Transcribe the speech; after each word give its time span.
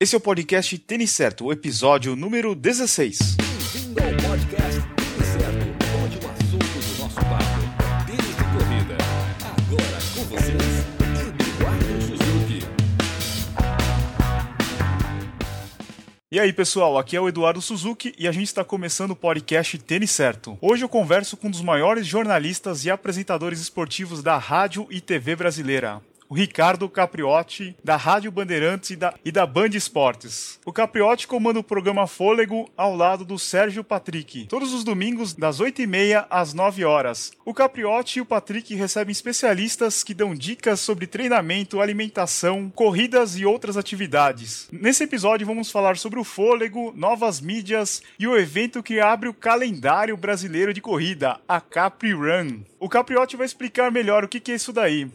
Esse 0.00 0.14
é 0.14 0.18
o 0.18 0.20
podcast 0.20 0.78
Tênis 0.78 1.10
Certo, 1.10 1.46
o 1.46 1.52
episódio 1.52 2.14
número 2.14 2.54
16. 2.54 3.34
Bem-vindo 3.34 4.00
ao 4.00 4.30
podcast 4.30 4.80
Tênis 4.94 5.26
Certo, 5.26 5.66
onde 6.04 6.18
o 6.18 6.30
assunto 6.30 6.78
do 6.78 7.02
nosso 7.02 7.16
papo, 7.16 8.06
tênis 8.06 8.36
de 8.36 8.44
corrida. 8.44 8.96
Agora 9.42 9.98
com 10.14 10.22
vocês, 10.22 10.86
Eduardo 11.40 12.00
Suzuki. 12.06 12.64
E 16.30 16.38
aí, 16.38 16.52
pessoal, 16.52 16.96
aqui 16.96 17.16
é 17.16 17.20
o 17.20 17.28
Eduardo 17.28 17.60
Suzuki 17.60 18.14
e 18.16 18.28
a 18.28 18.32
gente 18.32 18.46
está 18.46 18.62
começando 18.62 19.10
o 19.10 19.16
podcast 19.16 19.76
Tênis 19.78 20.12
Certo. 20.12 20.56
Hoje 20.60 20.84
eu 20.84 20.88
converso 20.88 21.36
com 21.36 21.48
um 21.48 21.50
dos 21.50 21.60
maiores 21.60 22.06
jornalistas 22.06 22.84
e 22.84 22.90
apresentadores 22.90 23.58
esportivos 23.60 24.22
da 24.22 24.38
rádio 24.38 24.86
e 24.90 25.00
TV 25.00 25.34
brasileira, 25.34 26.00
o 26.28 26.34
Ricardo 26.34 26.88
Capriotti, 26.88 27.74
da 27.82 27.96
Rádio 27.96 28.30
Bandeirantes 28.30 28.90
e 28.90 28.96
da, 28.96 29.14
e 29.24 29.32
da 29.32 29.46
Band 29.46 29.70
Esportes. 29.70 30.58
O 30.64 30.72
Capriotti 30.72 31.26
comanda 31.26 31.58
o 31.58 31.64
programa 31.64 32.06
Fôlego 32.06 32.68
ao 32.76 32.94
lado 32.94 33.24
do 33.24 33.38
Sérgio 33.38 33.82
Patrick, 33.82 34.46
todos 34.46 34.72
os 34.72 34.84
domingos 34.84 35.34
das 35.34 35.60
8h30 35.60 36.26
às 36.28 36.52
9 36.52 36.84
horas. 36.84 37.32
O 37.44 37.54
Capriotti 37.54 38.18
e 38.18 38.22
o 38.22 38.26
Patrick 38.26 38.74
recebem 38.74 39.12
especialistas 39.12 40.04
que 40.04 40.14
dão 40.14 40.34
dicas 40.34 40.80
sobre 40.80 41.06
treinamento, 41.06 41.80
alimentação, 41.80 42.70
corridas 42.74 43.36
e 43.36 43.44
outras 43.44 43.76
atividades. 43.76 44.68
Nesse 44.70 45.04
episódio 45.04 45.46
vamos 45.46 45.70
falar 45.70 45.96
sobre 45.96 46.18
o 46.18 46.24
fôlego, 46.24 46.92
novas 46.94 47.40
mídias 47.40 48.02
e 48.18 48.26
o 48.26 48.36
evento 48.36 48.82
que 48.82 49.00
abre 49.00 49.28
o 49.28 49.34
calendário 49.34 50.16
brasileiro 50.16 50.74
de 50.74 50.80
corrida, 50.80 51.40
a 51.48 51.60
Capri 51.60 52.12
Run. 52.12 52.60
O 52.78 52.88
Capriotti 52.88 53.36
vai 53.36 53.46
explicar 53.46 53.90
melhor 53.90 54.24
o 54.24 54.28
que 54.28 54.52
é 54.52 54.54
isso 54.54 54.72
daí. 54.72 55.08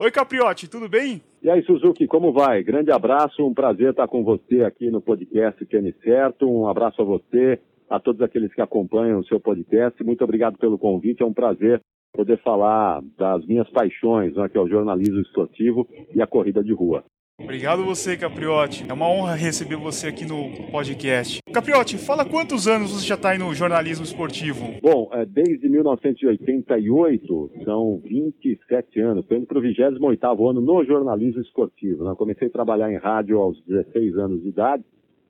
Oi, 0.00 0.12
Capriotti, 0.12 0.70
tudo 0.70 0.88
bem? 0.88 1.20
E 1.42 1.50
aí, 1.50 1.60
Suzuki, 1.64 2.06
como 2.06 2.32
vai? 2.32 2.62
Grande 2.62 2.92
abraço, 2.92 3.44
um 3.44 3.52
prazer 3.52 3.90
estar 3.90 4.06
com 4.06 4.22
você 4.22 4.62
aqui 4.62 4.92
no 4.92 5.00
podcast 5.00 5.66
Tênis 5.66 5.96
Certo. 6.04 6.48
Um 6.48 6.68
abraço 6.68 7.02
a 7.02 7.04
você, 7.04 7.58
a 7.90 7.98
todos 7.98 8.22
aqueles 8.22 8.54
que 8.54 8.60
acompanham 8.60 9.18
o 9.18 9.24
seu 9.24 9.40
podcast. 9.40 10.00
Muito 10.04 10.22
obrigado 10.22 10.56
pelo 10.56 10.78
convite, 10.78 11.24
é 11.24 11.26
um 11.26 11.32
prazer 11.32 11.80
poder 12.12 12.40
falar 12.42 13.02
das 13.18 13.44
minhas 13.44 13.68
paixões, 13.70 14.36
né, 14.36 14.48
que 14.48 14.56
é 14.56 14.60
o 14.60 14.68
jornalismo 14.68 15.20
esportivo 15.20 15.88
e 16.14 16.22
a 16.22 16.28
corrida 16.28 16.62
de 16.62 16.72
rua. 16.72 17.02
Obrigado 17.40 17.84
você, 17.84 18.16
Capriotti. 18.16 18.84
É 18.88 18.92
uma 18.92 19.08
honra 19.08 19.34
receber 19.36 19.76
você 19.76 20.08
aqui 20.08 20.26
no 20.26 20.70
podcast. 20.72 21.38
Capriotti, 21.52 21.96
fala 21.96 22.24
quantos 22.24 22.66
anos 22.66 22.90
você 22.90 23.06
já 23.06 23.14
está 23.14 23.30
aí 23.30 23.38
no 23.38 23.54
jornalismo 23.54 24.04
esportivo? 24.04 24.74
Bom, 24.82 25.08
é, 25.12 25.24
desde 25.24 25.68
1988, 25.68 27.50
são 27.64 28.00
27 28.04 29.00
anos. 29.00 29.22
Estou 29.22 29.38
indo 29.38 29.46
para 29.46 29.58
o 29.58 29.62
28 29.62 30.48
ano 30.48 30.60
no 30.60 30.84
jornalismo 30.84 31.40
esportivo. 31.40 32.04
Né? 32.04 32.14
Comecei 32.18 32.48
a 32.48 32.50
trabalhar 32.50 32.92
em 32.92 32.98
rádio 32.98 33.38
aos 33.38 33.62
16 33.66 34.18
anos 34.18 34.42
de 34.42 34.48
idade. 34.48 34.84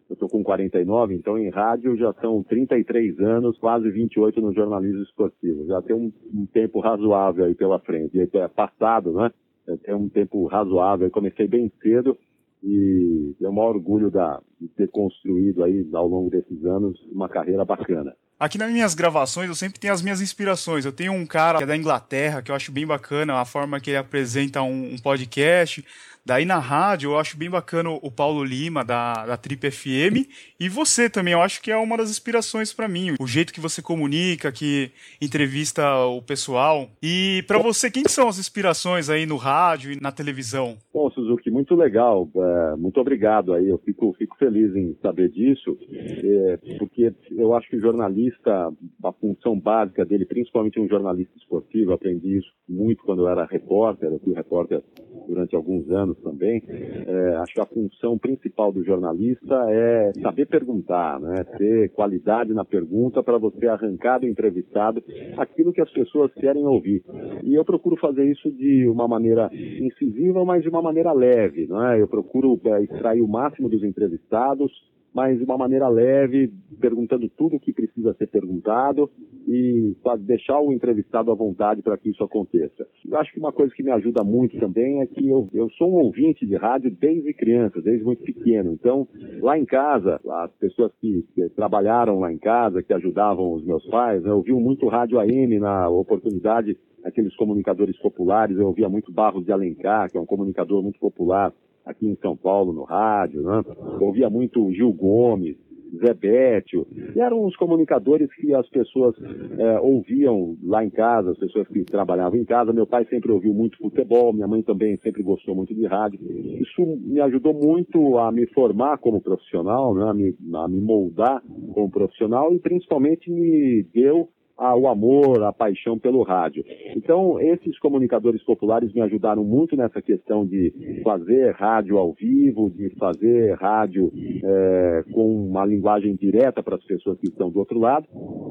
Eu 0.09 0.15
estou 0.15 0.31
com 0.31 0.43
49, 0.43 1.15
então 1.15 1.39
em 1.39 1.51
rádio 1.51 1.95
já 1.99 2.15
são 2.15 2.43
33 2.43 3.21
anos, 3.21 3.59
quase 3.59 3.91
28 3.91 4.41
no 4.41 4.55
jornalismo 4.55 5.03
esportivo. 5.03 5.67
Já 5.67 5.83
tem 5.83 5.95
um, 5.95 6.11
um 6.33 6.47
tempo 6.47 6.81
razoável 6.81 7.45
aí 7.45 7.55
pela 7.55 7.79
frente. 7.79 8.17
E 8.17 8.23
é 8.23 8.49
passado, 8.49 9.13
né? 9.13 9.31
Tem 9.77 9.95
um 9.95 10.09
tempo 10.09 10.47
razoável. 10.47 11.07
Eu 11.07 11.11
comecei 11.11 11.47
bem 11.47 11.71
cedo 11.83 12.17
e 12.63 13.35
é 13.41 13.49
um 13.49 13.53
maior 13.53 13.77
orgulho 13.77 14.11
da, 14.11 14.41
de 14.61 14.69
ter 14.69 14.89
construído 14.89 15.63
aí 15.63 15.89
ao 15.93 16.09
longo 16.09 16.31
desses 16.31 16.65
anos 16.65 16.99
uma 17.13 17.29
carreira 17.29 17.65
bacana. 17.65 18.15
Aqui 18.41 18.57
nas 18.57 18.71
minhas 18.71 18.95
gravações 18.95 19.49
eu 19.49 19.55
sempre 19.55 19.81
tenho 19.81 19.93
as 19.93 20.01
minhas 20.01 20.21
inspirações. 20.21 20.85
Eu 20.85 20.93
tenho 20.93 21.13
um 21.13 21.27
cara 21.27 21.59
que 21.59 21.65
é 21.65 21.67
da 21.67 21.77
Inglaterra 21.77 22.41
que 22.41 22.53
eu 22.53 22.55
acho 22.55 22.71
bem 22.71 22.87
bacana 22.87 23.35
a 23.35 23.45
forma 23.45 23.81
que 23.81 23.91
ele 23.91 23.97
apresenta 23.97 24.63
um, 24.63 24.95
um 24.95 24.99
podcast. 24.99 25.85
Daí 26.29 26.45
na 26.45 26.59
rádio 26.59 27.13
eu 27.13 27.19
acho 27.19 27.39
bem 27.39 27.49
bacana 27.49 27.89
o 27.89 28.11
Paulo 28.11 28.45
Lima 28.45 28.85
da, 28.85 29.25
da 29.25 29.37
Trip 29.39 29.71
FM 29.71 30.29
e 30.61 30.69
você 30.69 31.09
também. 31.09 31.33
Eu 31.33 31.41
acho 31.41 31.63
que 31.63 31.71
é 31.71 31.77
uma 31.77 31.97
das 31.97 32.11
inspirações 32.11 32.71
para 32.71 32.87
mim. 32.87 33.15
O 33.19 33.27
jeito 33.27 33.51
que 33.51 33.61
você 33.61 33.81
comunica, 33.81 34.53
que 34.53 34.91
entrevista 35.23 35.97
o 36.05 36.21
pessoal. 36.21 36.91
E 37.03 37.43
para 37.47 37.59
você, 37.59 37.91
quem 37.91 38.05
são 38.07 38.29
as 38.29 38.39
inspirações 38.39 39.09
aí 39.09 39.25
no 39.25 39.37
rádio 39.37 39.91
e 39.91 40.01
na 40.03 40.13
televisão? 40.13 40.77
Bom, 40.93 41.11
Suzuki, 41.11 41.51
muito 41.51 41.75
legal. 41.75 42.29
É, 42.37 42.77
muito 42.77 43.01
obrigado 43.01 43.55
aí. 43.55 43.67
Eu 43.67 43.79
fico, 43.79 44.15
fico 44.19 44.37
feliz 44.37 44.77
em 44.77 44.95
saber 45.01 45.31
disso, 45.31 45.79
é, 45.91 46.59
porque 46.79 47.11
eu 47.31 47.55
acho 47.55 47.71
que 47.71 47.77
o 47.77 47.81
jornalista, 48.29 48.73
a 49.05 49.13
função 49.13 49.59
básica 49.59 50.05
dele, 50.05 50.25
principalmente 50.25 50.81
um 50.81 50.89
jornalista 50.89 51.37
esportivo, 51.37 51.93
aprendi 51.93 52.39
isso 52.39 52.49
muito 52.69 53.03
quando 53.05 53.23
eu 53.23 53.29
era 53.29 53.45
repórter. 53.45 54.11
Eu 54.11 54.19
fui 54.19 54.35
repórter 54.35 54.83
durante 55.27 55.55
alguns 55.57 55.91
anos 55.91 56.17
também, 56.19 56.63
é, 56.69 57.37
acho 57.37 57.55
que 57.55 57.61
a 57.61 57.67
função 57.67 58.19
principal 58.19 58.73
do 58.73 58.85
jornalista 58.85 59.55
é 59.69 60.13
saber 60.21 60.47
perguntar, 60.47 61.21
né? 61.21 61.45
ter 61.57 61.91
qualidade 61.91 62.53
na 62.55 62.65
pergunta 62.65 63.23
para 63.23 63.39
você 63.39 63.67
arrancar 63.67 64.21
do 64.21 64.27
entrevistado 64.27 65.03
aquilo 65.37 65.73
que 65.73 65.81
as 65.81 65.91
pessoas 65.91 66.33
querem 66.35 66.65
ouvir. 66.67 67.03
E 67.43 67.55
eu 67.55 67.65
procuro 67.65 67.97
fazer 67.97 68.25
isso 68.25 68.51
de 68.51 68.87
uma 68.89 69.07
maneira 69.07 69.51
incisiva, 69.53 70.45
mas 70.45 70.63
de 70.63 70.69
uma 70.69 70.83
maneira 70.83 71.13
leve. 71.13 71.67
Não 71.67 71.85
é? 71.87 72.01
Eu 72.01 72.09
procuro 72.09 72.59
é, 72.65 72.83
extrair 72.83 73.21
o 73.21 73.29
máximo 73.29 73.69
dos 73.69 73.83
entrevistados, 73.83 74.73
mas 75.19 75.37
de 75.37 75.45
uma 75.45 75.59
maneira 75.59 75.89
leve, 75.89 76.53
perguntando 76.81 77.29
tudo 77.31 77.57
o 77.57 77.59
que 77.61 77.73
precisa 77.73 78.15
ser 78.15 78.29
perguntado 78.29 79.11
e 79.49 79.97
deixar 80.21 80.61
o 80.61 80.73
entrevistado 80.73 81.33
à 81.33 81.35
vontade 81.35 81.83
para 81.83 81.99
que 81.99 82.11
isso 82.11 82.23
aconteça. 82.23 82.87
Eu 83.05 83.19
acho 83.19 83.33
que 83.33 83.41
uma 83.41 83.51
coisa 83.51 83.75
que 83.75 83.83
me 83.83 83.91
ajuda 83.91 84.23
muito 84.23 84.57
também 84.61 85.03
é 85.03 85.07
que 85.07 85.29
eu, 85.29 85.49
eu 85.53 85.69
sou 85.71 85.91
um 85.91 86.05
ouvinte 86.05 86.47
de 86.47 86.55
rádio 86.55 86.93
desde 86.93 87.35
criança, 87.35 87.83
desde 87.83 88.05
muito 88.05 88.23
pequeno. 88.23 88.73
Então, 88.73 89.09
lá 89.41 89.59
em 89.59 89.65
casa, 89.65 90.21
as 90.25 90.53
pessoas 90.53 90.93
que, 91.01 91.27
que 91.35 91.49
trabalharam 91.49 92.21
lá 92.21 92.33
em 92.33 92.39
casa, 92.39 92.81
que 92.81 92.95
ajudavam 92.95 93.55
os 93.55 93.65
meus 93.65 93.85
pais, 93.87 94.23
né, 94.23 94.33
ouviam 94.33 94.61
muito 94.61 94.87
rádio 94.87 95.19
AM 95.19 95.59
na 95.59 95.89
oportunidade, 95.89 96.79
aqueles 97.05 97.35
comunicadores 97.35 97.99
populares, 97.99 98.57
eu 98.57 98.69
ouvia 98.69 98.89
muito 98.89 99.11
Barros 99.11 99.45
de 99.45 99.51
Alencar, 99.51 100.09
que 100.13 100.17
é 100.17 100.21
um 100.21 100.27
comunicador 100.27 100.81
muito 100.81 101.01
popular 101.01 101.53
aqui 101.89 102.07
em 102.07 102.17
São 102.17 102.37
Paulo 102.37 102.73
no 102.73 102.85
rádio, 102.85 103.43
né? 103.43 103.65
ouvia 104.01 104.29
muito 104.29 104.71
Gil 104.73 104.93
Gomes, 104.93 105.57
Zé 105.97 106.13
Bétio, 106.13 106.87
eram 107.17 107.47
os 107.47 107.57
comunicadores 107.57 108.29
que 108.35 108.55
as 108.55 108.69
pessoas 108.69 109.17
é, 109.59 109.81
ouviam 109.81 110.55
lá 110.63 110.85
em 110.85 110.91
casa, 110.91 111.31
as 111.31 111.39
pessoas 111.39 111.67
que 111.69 111.83
trabalhavam 111.85 112.39
em 112.39 112.45
casa. 112.45 112.75
Meu 112.75 112.87
pai 112.87 113.07
sempre 113.07 113.33
ouviu 113.33 113.55
muito 113.55 113.79
futebol, 113.79 114.35
minha 114.35 114.47
mãe 114.47 114.63
também 114.63 114.99
sempre 114.99 115.23
gostou 115.23 115.55
muito 115.55 115.75
de 115.75 115.87
rádio. 115.87 116.21
Isso 116.61 116.85
me 116.85 117.21
ajudou 117.21 117.55
muito 117.55 118.19
a 118.19 118.31
me 118.31 118.47
formar 118.49 118.99
como 118.99 119.21
profissional, 119.21 119.95
né, 119.95 120.05
a, 120.11 120.13
me, 120.13 120.37
a 120.55 120.69
me 120.69 120.81
moldar 120.81 121.43
como 121.73 121.91
profissional 121.91 122.53
e 122.55 122.59
principalmente 122.59 123.31
me 123.31 123.83
deu 123.95 124.29
o 124.59 124.89
amor, 124.89 125.43
a 125.45 125.53
paixão 125.53 125.99
pelo 125.99 126.23
rádio. 126.23 126.65
Então, 126.97 127.41
esses 127.41 127.79
comunicadores 127.79 128.43
populares 128.43 128.93
me 128.93 129.01
ajudaram 129.01 129.45
muito 129.45 129.77
nessa 129.77 130.03
questão 130.03 130.45
de 130.45 131.01
fazer 131.05 131.55
rádio 131.55 131.97
ao 131.97 132.13
vivo, 132.13 132.69
de 132.71 132.91
fazer 132.97 133.55
rádio 133.55 134.13
é, 134.45 135.05
com 135.13 135.49
uma 135.49 135.65
linguagem 135.65 136.17
direta 136.17 136.63
para 136.63 136.75
as 136.75 136.85
pessoas 136.85 137.19
que 137.21 137.29
estão 137.29 137.51
do 137.51 137.61
outro 137.61 137.79
lado. 137.79 138.07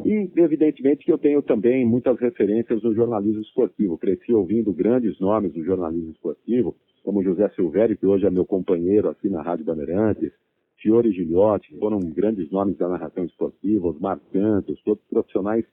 E, 0.06 0.30
evidentemente, 0.38 1.04
que 1.04 1.12
eu 1.12 1.18
tenho 1.18 1.42
também 1.42 1.86
muitas 1.86 2.18
referências 2.20 2.82
no 2.82 2.94
jornalismo 2.94 3.42
esportivo. 3.42 3.98
Cresci 3.98 4.34
ouvindo 4.34 4.72
grandes 4.72 5.20
nomes 5.20 5.52
do 5.52 5.64
jornalismo 5.64 6.12
esportivo, 6.12 6.76
como 7.04 7.24
José 7.24 7.50
Silvério, 7.50 7.98
que 7.98 8.06
hoje 8.06 8.26
é 8.26 8.30
meu 8.30 8.46
companheiro 8.46 9.10
aqui 9.10 9.30
na 9.30 9.42
Rádio 9.42 9.66
Bandeirantes, 9.66 10.32
Fiore 10.78 11.12
Gilhote, 11.12 11.70
que 11.70 11.80
foram 11.80 12.00
grandes 12.00 12.50
nomes 12.52 12.78
da 12.78 12.88
narração 12.88 13.26
esportiva, 13.26 13.88
Osmar 13.88 14.20
Santos, 14.32 14.82
todos 14.84 15.04
profissionais 15.10 15.66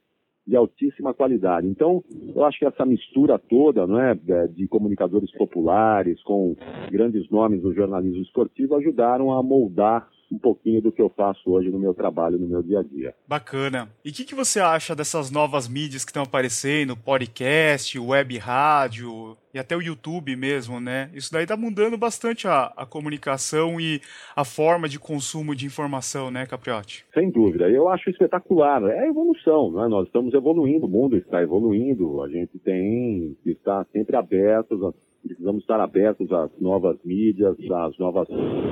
de 0.46 0.56
altíssima 0.56 1.14
qualidade. 1.14 1.66
Então, 1.66 2.02
eu 2.34 2.44
acho 2.44 2.58
que 2.58 2.66
essa 2.66 2.84
mistura 2.84 3.38
toda, 3.38 3.86
não 3.86 3.98
é, 3.98 4.14
de 4.48 4.68
comunicadores 4.68 5.30
populares 5.32 6.22
com 6.22 6.54
grandes 6.90 7.28
nomes 7.30 7.62
do 7.62 7.72
jornalismo 7.72 8.22
esportivo 8.22 8.76
ajudaram 8.76 9.32
a 9.32 9.42
moldar 9.42 10.08
um 10.34 10.38
pouquinho 10.38 10.82
do 10.82 10.92
que 10.92 11.00
eu 11.00 11.08
faço 11.08 11.50
hoje 11.50 11.70
no 11.70 11.78
meu 11.78 11.94
trabalho, 11.94 12.38
no 12.38 12.46
meu 12.46 12.62
dia 12.62 12.80
a 12.80 12.82
dia. 12.82 13.14
Bacana. 13.26 13.88
E 14.04 14.10
o 14.10 14.12
que, 14.12 14.24
que 14.24 14.34
você 14.34 14.60
acha 14.60 14.94
dessas 14.94 15.30
novas 15.30 15.68
mídias 15.68 16.04
que 16.04 16.10
estão 16.10 16.24
aparecendo, 16.24 16.96
podcast, 16.96 17.98
web 17.98 18.36
rádio 18.38 19.36
e 19.52 19.58
até 19.58 19.76
o 19.76 19.82
YouTube 19.82 20.34
mesmo, 20.34 20.80
né? 20.80 21.10
Isso 21.14 21.32
daí 21.32 21.46
tá 21.46 21.56
mudando 21.56 21.96
bastante 21.96 22.48
a, 22.48 22.72
a 22.76 22.84
comunicação 22.84 23.80
e 23.80 24.00
a 24.34 24.44
forma 24.44 24.88
de 24.88 24.98
consumo 24.98 25.54
de 25.54 25.64
informação, 25.64 26.30
né, 26.30 26.44
Capriotti? 26.44 27.06
Sem 27.14 27.30
dúvida. 27.30 27.70
Eu 27.70 27.88
acho 27.88 28.10
espetacular. 28.10 28.82
É 28.90 29.00
a 29.00 29.06
evolução, 29.06 29.70
né? 29.70 29.86
Nós 29.86 30.06
estamos 30.06 30.34
evoluindo, 30.34 30.86
o 30.86 30.88
mundo 30.88 31.16
está 31.16 31.40
evoluindo, 31.40 32.22
a 32.22 32.28
gente 32.28 32.58
tem 32.58 33.36
que 33.44 33.50
estar 33.50 33.86
sempre 33.92 34.16
abertos 34.16 34.82
precisamos 35.24 35.62
estar 35.62 35.80
abertos 35.80 36.30
às 36.30 36.50
novas 36.60 36.98
mídias, 37.04 37.56
às 37.70 37.98
novas 37.98 38.28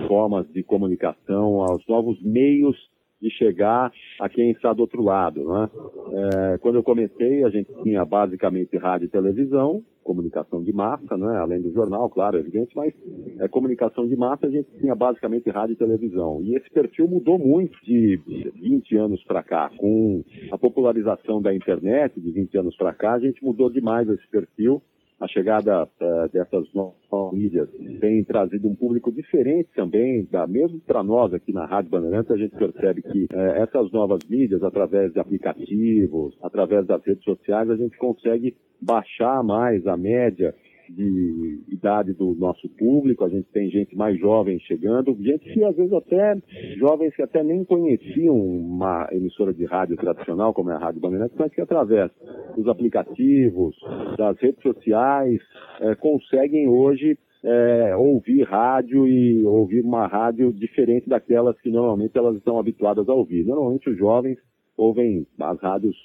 formas 0.06 0.46
de 0.52 0.62
comunicação, 0.62 1.62
aos 1.62 1.86
novos 1.88 2.22
meios 2.22 2.76
de 3.22 3.30
chegar 3.30 3.92
a 4.20 4.28
quem 4.28 4.50
está 4.50 4.72
do 4.72 4.80
outro 4.80 5.00
lado. 5.00 5.44
Né? 5.44 5.70
É, 6.12 6.58
quando 6.58 6.74
eu 6.74 6.82
comecei, 6.82 7.44
a 7.44 7.50
gente 7.50 7.72
tinha 7.82 8.04
basicamente 8.04 8.76
rádio 8.76 9.06
e 9.06 9.08
televisão, 9.08 9.82
comunicação 10.02 10.60
de 10.60 10.72
massa, 10.72 11.16
né? 11.16 11.38
além 11.38 11.62
do 11.62 11.72
jornal, 11.72 12.10
claro, 12.10 12.36
evidente, 12.36 12.74
mas 12.74 12.92
é, 13.38 13.46
comunicação 13.46 14.08
de 14.08 14.16
massa 14.16 14.48
a 14.48 14.50
gente 14.50 14.68
tinha 14.80 14.96
basicamente 14.96 15.48
rádio 15.50 15.74
e 15.74 15.76
televisão. 15.76 16.40
E 16.42 16.56
esse 16.56 16.68
perfil 16.70 17.06
mudou 17.06 17.38
muito 17.38 17.78
de 17.84 18.20
20 18.60 18.96
anos 18.96 19.22
para 19.22 19.44
cá. 19.44 19.70
Com 19.78 20.24
a 20.50 20.58
popularização 20.58 21.40
da 21.40 21.54
internet 21.54 22.20
de 22.20 22.32
20 22.32 22.58
anos 22.58 22.76
para 22.76 22.92
cá, 22.92 23.12
a 23.12 23.20
gente 23.20 23.42
mudou 23.44 23.70
demais 23.70 24.08
esse 24.08 24.28
perfil 24.28 24.82
a 25.22 25.28
chegada 25.28 25.84
uh, 25.84 26.28
dessas 26.32 26.66
novas 26.74 27.32
mídias 27.32 27.68
tem 28.00 28.24
trazido 28.24 28.68
um 28.68 28.74
público 28.74 29.12
diferente 29.12 29.68
também, 29.72 30.26
da, 30.28 30.48
mesmo 30.48 30.80
para 30.80 31.00
nós 31.04 31.32
aqui 31.32 31.52
na 31.52 31.64
Rádio 31.64 31.92
Bandeirantes, 31.92 32.32
a 32.32 32.36
gente 32.36 32.56
percebe 32.56 33.02
que 33.02 33.24
uh, 33.32 33.38
essas 33.56 33.92
novas 33.92 34.18
mídias, 34.28 34.64
através 34.64 35.12
de 35.12 35.20
aplicativos, 35.20 36.36
através 36.42 36.84
das 36.88 37.04
redes 37.04 37.22
sociais, 37.22 37.70
a 37.70 37.76
gente 37.76 37.96
consegue 37.98 38.56
baixar 38.80 39.44
mais 39.44 39.86
a 39.86 39.96
média 39.96 40.52
de 40.88 41.62
idade 41.68 42.12
do 42.12 42.34
nosso 42.34 42.68
público, 42.70 43.24
a 43.24 43.28
gente 43.28 43.48
tem 43.52 43.70
gente 43.70 43.96
mais 43.96 44.18
jovem 44.18 44.58
chegando, 44.60 45.16
gente 45.20 45.52
que 45.52 45.64
às 45.64 45.76
vezes 45.76 45.92
até, 45.92 46.36
jovens 46.76 47.14
que 47.14 47.22
até 47.22 47.42
nem 47.42 47.64
conheciam 47.64 48.36
uma 48.36 49.08
emissora 49.12 49.52
de 49.52 49.64
rádio 49.64 49.96
tradicional, 49.96 50.52
como 50.52 50.70
é 50.70 50.74
a 50.74 50.78
Rádio 50.78 51.00
Bandeirantes, 51.00 51.36
mas 51.38 51.52
que 51.52 51.60
através 51.60 52.10
dos 52.56 52.66
aplicativos, 52.68 53.76
das 54.16 54.38
redes 54.38 54.62
sociais, 54.62 55.40
é, 55.80 55.94
conseguem 55.94 56.68
hoje 56.68 57.18
é, 57.44 57.96
ouvir 57.96 58.42
rádio 58.44 59.06
e 59.06 59.44
ouvir 59.44 59.82
uma 59.82 60.06
rádio 60.06 60.52
diferente 60.52 61.08
daquelas 61.08 61.60
que 61.60 61.70
normalmente 61.70 62.16
elas 62.16 62.36
estão 62.36 62.58
habituadas 62.58 63.08
a 63.08 63.12
ouvir. 63.12 63.44
Normalmente 63.44 63.90
os 63.90 63.98
jovens 63.98 64.38
ouvem 64.76 65.26
as 65.40 65.60
rádios 65.60 65.96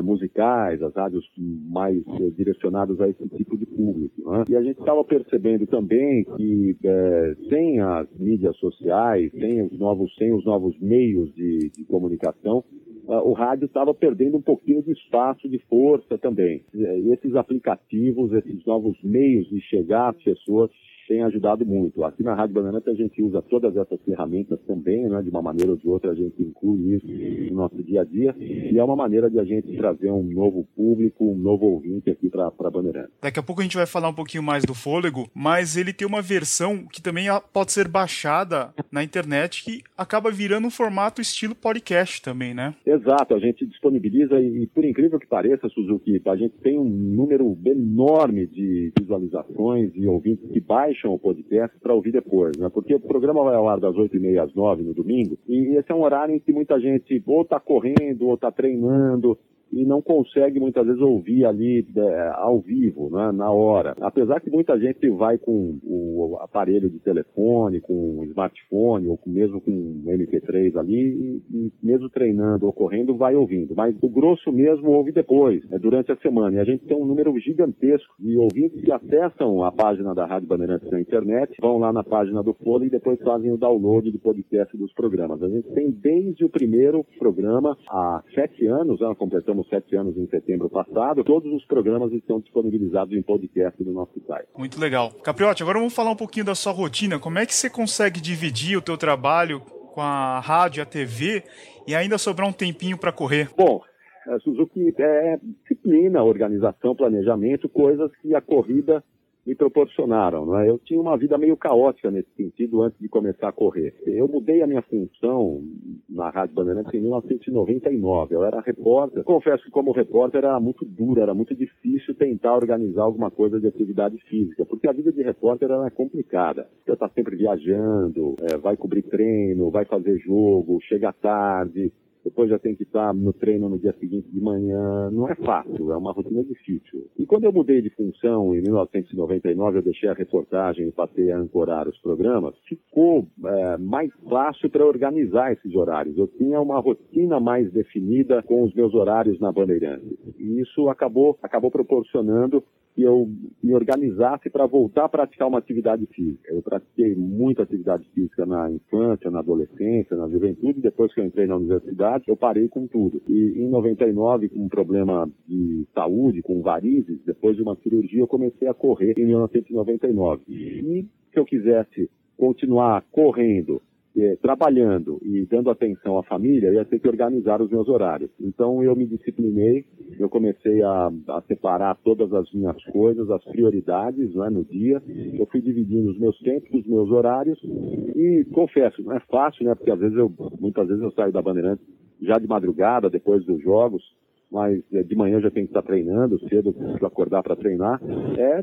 musicais, 0.00 0.82
as 0.82 0.94
rádios 0.94 1.24
mais 1.68 2.02
é, 2.06 2.30
direcionadas 2.30 3.00
a 3.00 3.08
esse 3.08 3.28
tipo 3.30 3.56
de 3.56 3.66
público. 3.66 4.30
Né? 4.30 4.44
E 4.48 4.56
a 4.56 4.62
gente 4.62 4.78
estava 4.78 5.04
percebendo 5.04 5.66
também 5.66 6.24
que 6.36 6.76
é, 6.84 7.34
sem 7.48 7.80
as 7.80 8.08
mídias 8.18 8.56
sociais, 8.56 9.30
sem 9.32 9.62
os 9.62 9.78
novos, 9.78 10.14
sem 10.16 10.32
os 10.32 10.44
novos 10.44 10.78
meios 10.80 11.32
de, 11.34 11.70
de 11.70 11.84
comunicação, 11.84 12.64
o 13.04 13.32
rádio 13.32 13.66
estava 13.66 13.92
perdendo 13.92 14.36
um 14.36 14.42
pouquinho 14.42 14.82
de 14.82 14.92
espaço, 14.92 15.48
de 15.48 15.58
força 15.68 16.16
também. 16.18 16.64
E 16.72 17.12
esses 17.12 17.34
aplicativos, 17.34 18.32
esses 18.32 18.64
novos 18.64 18.96
meios 19.02 19.48
de 19.48 19.60
chegar 19.62 20.10
às 20.10 20.22
pessoas 20.22 20.70
tem 21.12 21.22
ajudado 21.22 21.66
muito. 21.66 22.02
Aqui 22.04 22.22
na 22.22 22.34
Rádio 22.34 22.54
Banana 22.54 22.82
a 22.86 22.94
gente 22.94 23.22
usa 23.22 23.42
todas 23.42 23.76
essas 23.76 24.00
ferramentas 24.02 24.58
também, 24.66 25.06
né? 25.06 25.20
de 25.20 25.28
uma 25.28 25.42
maneira 25.42 25.72
ou 25.72 25.76
de 25.76 25.86
outra 25.86 26.12
a 26.12 26.14
gente 26.14 26.42
inclui 26.42 26.94
isso 26.94 27.06
no 27.50 27.56
nosso 27.56 27.82
dia 27.82 28.00
a 28.00 28.04
dia 28.04 28.34
e 28.38 28.78
é 28.78 28.82
uma 28.82 28.96
maneira 28.96 29.28
de 29.28 29.38
a 29.38 29.44
gente 29.44 29.76
trazer 29.76 30.10
um 30.10 30.22
novo 30.22 30.66
público, 30.74 31.30
um 31.30 31.36
novo 31.36 31.66
ouvinte 31.66 32.08
aqui 32.08 32.30
para 32.30 32.46
a 32.46 32.70
Bandeirantes. 32.70 33.10
Daqui 33.20 33.38
a 33.38 33.42
pouco 33.42 33.60
a 33.60 33.64
gente 33.64 33.76
vai 33.76 33.84
falar 33.84 34.08
um 34.08 34.14
pouquinho 34.14 34.42
mais 34.42 34.64
do 34.64 34.72
Fôlego, 34.72 35.28
mas 35.34 35.76
ele 35.76 35.92
tem 35.92 36.08
uma 36.08 36.22
versão 36.22 36.86
que 36.90 37.02
também 37.02 37.26
pode 37.52 37.72
ser 37.72 37.88
baixada 37.88 38.72
na 38.90 39.04
internet 39.04 39.64
que 39.64 39.82
acaba 39.96 40.30
virando 40.30 40.66
um 40.66 40.70
formato 40.70 41.20
estilo 41.20 41.54
podcast 41.54 42.22
também, 42.22 42.54
né? 42.54 42.74
Exato, 42.86 43.34
a 43.34 43.38
gente 43.38 43.66
disponibiliza 43.66 44.40
e 44.40 44.66
por 44.68 44.82
incrível 44.82 45.18
que 45.18 45.26
pareça, 45.26 45.68
Suzuki, 45.68 46.22
a 46.24 46.36
gente 46.36 46.54
tem 46.62 46.78
um 46.78 46.88
número 46.88 47.58
enorme 47.66 48.46
de 48.46 48.90
visualizações 48.98 49.90
e 49.94 50.06
ouvintes 50.06 50.48
que 50.50 50.60
baixam 50.60 51.01
baixam 51.02 51.12
o 51.12 51.18
podcast 51.18 51.76
para 51.80 51.94
ouvir 51.94 52.12
depois, 52.12 52.56
né? 52.56 52.68
Porque 52.68 52.94
o 52.94 53.00
programa 53.00 53.42
vai 53.42 53.54
ao 53.54 53.68
ar 53.68 53.80
das 53.80 53.94
8h30 53.94 54.42
às 54.42 54.54
9 54.54 54.82
no 54.82 54.94
domingo, 54.94 55.36
e 55.48 55.76
esse 55.76 55.90
é 55.90 55.94
um 55.94 56.02
horário 56.02 56.34
em 56.34 56.38
que 56.38 56.52
muita 56.52 56.78
gente 56.80 57.22
ou 57.26 57.42
está 57.42 57.58
correndo, 57.58 58.28
ou 58.28 58.34
está 58.34 58.50
treinando, 58.50 59.36
e 59.72 59.84
não 59.84 60.02
consegue 60.02 60.60
muitas 60.60 60.86
vezes 60.86 61.00
ouvir 61.00 61.44
ali 61.44 61.86
é, 61.96 62.32
ao 62.34 62.60
vivo, 62.60 63.10
né, 63.10 63.32
na 63.32 63.50
hora. 63.50 63.94
Apesar 64.00 64.40
que 64.40 64.50
muita 64.50 64.78
gente 64.78 65.08
vai 65.10 65.38
com 65.38 65.78
o 65.82 66.36
aparelho 66.40 66.90
de 66.90 66.98
telefone, 66.98 67.80
com 67.80 68.18
o 68.18 68.24
smartphone, 68.24 69.08
ou 69.08 69.18
mesmo 69.26 69.60
com 69.60 69.70
um 69.70 70.04
MP3 70.06 70.76
ali, 70.76 71.42
e, 71.50 71.72
mesmo 71.82 72.10
treinando 72.10 72.66
ou 72.66 72.72
correndo, 72.72 73.16
vai 73.16 73.34
ouvindo. 73.34 73.74
Mas 73.74 73.96
o 74.02 74.08
grosso 74.08 74.52
mesmo 74.52 74.90
ouve 74.90 75.12
depois, 75.12 75.62
é, 75.72 75.78
durante 75.78 76.12
a 76.12 76.16
semana. 76.16 76.56
E 76.56 76.60
a 76.60 76.64
gente 76.64 76.84
tem 76.84 76.96
um 76.96 77.06
número 77.06 77.36
gigantesco 77.38 78.14
de 78.18 78.36
ouvintes 78.36 78.80
que 78.82 78.92
acessam 78.92 79.64
a 79.64 79.72
página 79.72 80.14
da 80.14 80.26
Rádio 80.26 80.48
Bandeirantes 80.48 80.90
na 80.90 81.00
internet, 81.00 81.56
vão 81.60 81.78
lá 81.78 81.92
na 81.92 82.04
página 82.04 82.42
do 82.42 82.52
Folha 82.54 82.84
e 82.84 82.90
depois 82.90 83.18
fazem 83.20 83.50
o 83.50 83.56
download 83.56 84.10
do 84.10 84.18
podcast 84.18 84.76
dos 84.76 84.92
programas. 84.92 85.42
A 85.42 85.48
gente 85.48 85.68
tem 85.72 85.90
desde 85.90 86.44
o 86.44 86.50
primeiro 86.50 87.04
programa, 87.18 87.76
há 87.88 88.22
sete 88.34 88.66
anos, 88.66 89.00
né, 89.00 89.14
completamos 89.18 89.61
completamos 89.62 89.68
sete 89.68 89.96
anos 89.96 90.16
em 90.16 90.26
setembro 90.28 90.68
passado. 90.68 91.24
Todos 91.24 91.52
os 91.52 91.64
programas 91.64 92.12
estão 92.12 92.40
disponibilizados 92.40 93.14
em 93.14 93.22
podcast 93.22 93.82
no 93.82 93.92
nosso 93.92 94.20
site. 94.26 94.48
Muito 94.56 94.80
legal. 94.80 95.10
Capriotti, 95.22 95.62
agora 95.62 95.78
vamos 95.78 95.94
falar 95.94 96.10
um 96.10 96.16
pouquinho 96.16 96.46
da 96.46 96.54
sua 96.54 96.72
rotina. 96.72 97.18
Como 97.18 97.38
é 97.38 97.46
que 97.46 97.54
você 97.54 97.70
consegue 97.70 98.20
dividir 98.20 98.76
o 98.76 98.82
teu 98.82 98.96
trabalho 98.96 99.60
com 99.60 100.00
a 100.00 100.40
rádio, 100.40 100.80
e 100.80 100.82
a 100.82 100.86
TV 100.86 101.42
e 101.86 101.94
ainda 101.94 102.18
sobrar 102.18 102.48
um 102.48 102.52
tempinho 102.52 102.98
para 102.98 103.12
correr? 103.12 103.50
Bom, 103.56 103.82
a 104.26 104.38
Suzuki 104.40 104.94
é 104.98 105.38
disciplina, 105.42 106.22
organização, 106.22 106.94
planejamento, 106.94 107.68
coisas 107.68 108.10
que 108.20 108.34
a 108.34 108.40
corrida 108.40 109.02
me 109.46 109.54
proporcionaram. 109.54 110.46
Não 110.46 110.58
é? 110.58 110.68
Eu 110.68 110.78
tinha 110.78 111.00
uma 111.00 111.16
vida 111.16 111.36
meio 111.36 111.56
caótica 111.56 112.10
nesse 112.10 112.30
sentido 112.36 112.82
antes 112.82 112.98
de 112.98 113.08
começar 113.08 113.48
a 113.48 113.52
correr. 113.52 113.94
Eu 114.06 114.28
mudei 114.28 114.62
a 114.62 114.66
minha 114.66 114.82
função 114.82 115.62
na 116.08 116.30
Rádio 116.30 116.54
Bandeirantes 116.54 116.94
em 116.94 117.00
1999. 117.00 118.34
Eu 118.34 118.44
era 118.44 118.60
repórter. 118.60 119.24
Confesso 119.24 119.64
que 119.64 119.70
como 119.70 119.92
repórter 119.92 120.44
era 120.44 120.58
muito 120.60 120.84
duro, 120.84 121.20
era 121.20 121.34
muito 121.34 121.54
difícil 121.54 122.14
tentar 122.14 122.54
organizar 122.54 123.02
alguma 123.02 123.30
coisa 123.30 123.60
de 123.60 123.66
atividade 123.66 124.18
física, 124.28 124.64
porque 124.64 124.88
a 124.88 124.92
vida 124.92 125.12
de 125.12 125.22
repórter 125.22 125.70
era 125.70 125.90
complicada. 125.90 126.68
Você 126.84 126.92
está 126.92 127.08
sempre 127.08 127.36
viajando, 127.36 128.36
é, 128.40 128.56
vai 128.56 128.76
cobrir 128.76 129.02
treino, 129.02 129.70
vai 129.70 129.84
fazer 129.84 130.18
jogo, 130.18 130.80
chega 130.82 131.12
tarde, 131.12 131.92
depois 132.24 132.50
já 132.50 132.58
tem 132.58 132.74
que 132.74 132.84
estar 132.84 133.12
no 133.14 133.32
treino 133.32 133.68
no 133.68 133.78
dia 133.78 133.94
seguinte 133.98 134.28
de 134.30 134.40
manhã. 134.40 135.10
Não 135.10 135.28
é 135.28 135.34
fácil, 135.34 135.92
é 135.92 135.96
uma 135.96 136.12
rotina 136.12 136.42
difícil. 136.44 137.06
E 137.18 137.26
quando 137.26 137.44
eu 137.44 137.52
mudei 137.52 137.82
de 137.82 137.90
função 137.90 138.54
em 138.54 138.60
1999, 138.62 139.78
eu 139.78 139.82
deixei 139.82 140.08
a 140.08 140.14
reportagem 140.14 140.88
e 140.88 140.92
passei 140.92 141.30
a 141.30 141.38
ancorar 141.38 141.88
os 141.88 141.98
programas, 141.98 142.54
ficou 142.68 143.26
é, 143.44 143.76
mais 143.78 144.10
fácil 144.28 144.70
para 144.70 144.86
organizar 144.86 145.52
esses 145.52 145.74
horários. 145.74 146.16
Eu 146.16 146.28
tinha 146.28 146.60
uma 146.60 146.78
rotina 146.78 147.40
mais 147.40 147.70
definida 147.72 148.42
com 148.42 148.62
os 148.62 148.74
meus 148.74 148.94
horários 148.94 149.38
na 149.40 149.52
Bandeirantes. 149.52 150.08
E 150.38 150.60
isso 150.60 150.88
acabou, 150.88 151.38
acabou 151.42 151.70
proporcionando 151.70 152.62
que 152.94 153.02
eu 153.02 153.28
me 153.62 153.74
organizasse 153.74 154.50
para 154.50 154.66
voltar 154.66 155.04
a 155.04 155.08
praticar 155.08 155.48
uma 155.48 155.58
atividade 155.58 156.06
física. 156.06 156.52
Eu 156.52 156.62
pratiquei 156.62 157.14
muita 157.14 157.62
atividade 157.62 158.08
física 158.14 158.44
na 158.44 158.70
infância, 158.70 159.30
na 159.30 159.38
adolescência, 159.38 160.16
na 160.16 160.28
juventude, 160.28 160.80
depois 160.80 161.12
que 161.14 161.20
eu 161.20 161.24
entrei 161.24 161.46
na 161.46 161.56
universidade, 161.56 162.24
eu 162.28 162.36
parei 162.36 162.68
com 162.68 162.86
tudo. 162.86 163.22
E 163.28 163.54
em 163.56 163.68
99, 163.68 164.48
com 164.50 164.64
um 164.64 164.68
problema 164.68 165.28
de 165.48 165.86
saúde, 165.94 166.42
com 166.42 166.60
varizes, 166.60 167.18
depois 167.24 167.56
de 167.56 167.62
uma 167.62 167.76
cirurgia, 167.76 168.20
eu 168.20 168.28
comecei 168.28 168.68
a 168.68 168.74
correr 168.74 169.14
em 169.18 169.26
1999. 169.26 170.42
E 170.48 171.06
se 171.32 171.38
eu 171.38 171.44
quisesse 171.44 172.10
continuar 172.36 173.04
correndo 173.10 173.80
é, 174.16 174.36
trabalhando 174.36 175.18
e 175.22 175.46
dando 175.46 175.70
atenção 175.70 176.18
à 176.18 176.22
família, 176.22 176.68
eu 176.68 176.74
ia 176.74 176.84
ter 176.84 176.98
que 176.98 177.08
organizar 177.08 177.62
os 177.62 177.70
meus 177.70 177.88
horários. 177.88 178.30
Então 178.40 178.82
eu 178.82 178.94
me 178.94 179.06
disciplinei, 179.06 179.84
eu 180.18 180.28
comecei 180.28 180.82
a, 180.82 181.10
a 181.28 181.42
separar 181.48 181.96
todas 182.04 182.32
as 182.32 182.50
minhas 182.52 182.82
coisas, 182.84 183.30
as 183.30 183.42
prioridades 183.44 184.34
né, 184.34 184.50
no 184.50 184.64
dia. 184.64 185.02
Eu 185.38 185.46
fui 185.46 185.60
dividindo 185.60 186.10
os 186.10 186.18
meus 186.18 186.38
tempos, 186.40 186.72
os 186.72 186.86
meus 186.86 187.10
horários 187.10 187.58
e 187.62 188.46
confesso, 188.52 189.02
não 189.02 189.14
é 189.14 189.20
fácil, 189.20 189.64
né? 189.64 189.74
Porque 189.74 189.90
às 189.90 189.98
vezes 189.98 190.16
eu, 190.16 190.30
muitas 190.60 190.86
vezes 190.86 191.02
eu 191.02 191.10
saio 191.12 191.32
da 191.32 191.42
Bandeirantes 191.42 191.84
já 192.20 192.38
de 192.38 192.46
madrugada, 192.46 193.10
depois 193.10 193.44
dos 193.44 193.60
jogos, 193.62 194.02
mas 194.50 194.82
é, 194.92 195.02
de 195.02 195.16
manhã 195.16 195.40
já 195.40 195.50
tenho 195.50 195.66
que 195.66 195.70
estar 195.70 195.82
treinando, 195.82 196.38
cedo 196.48 196.72
preciso 196.72 197.06
acordar 197.06 197.42
para 197.42 197.56
treinar. 197.56 198.00
É 198.38 198.62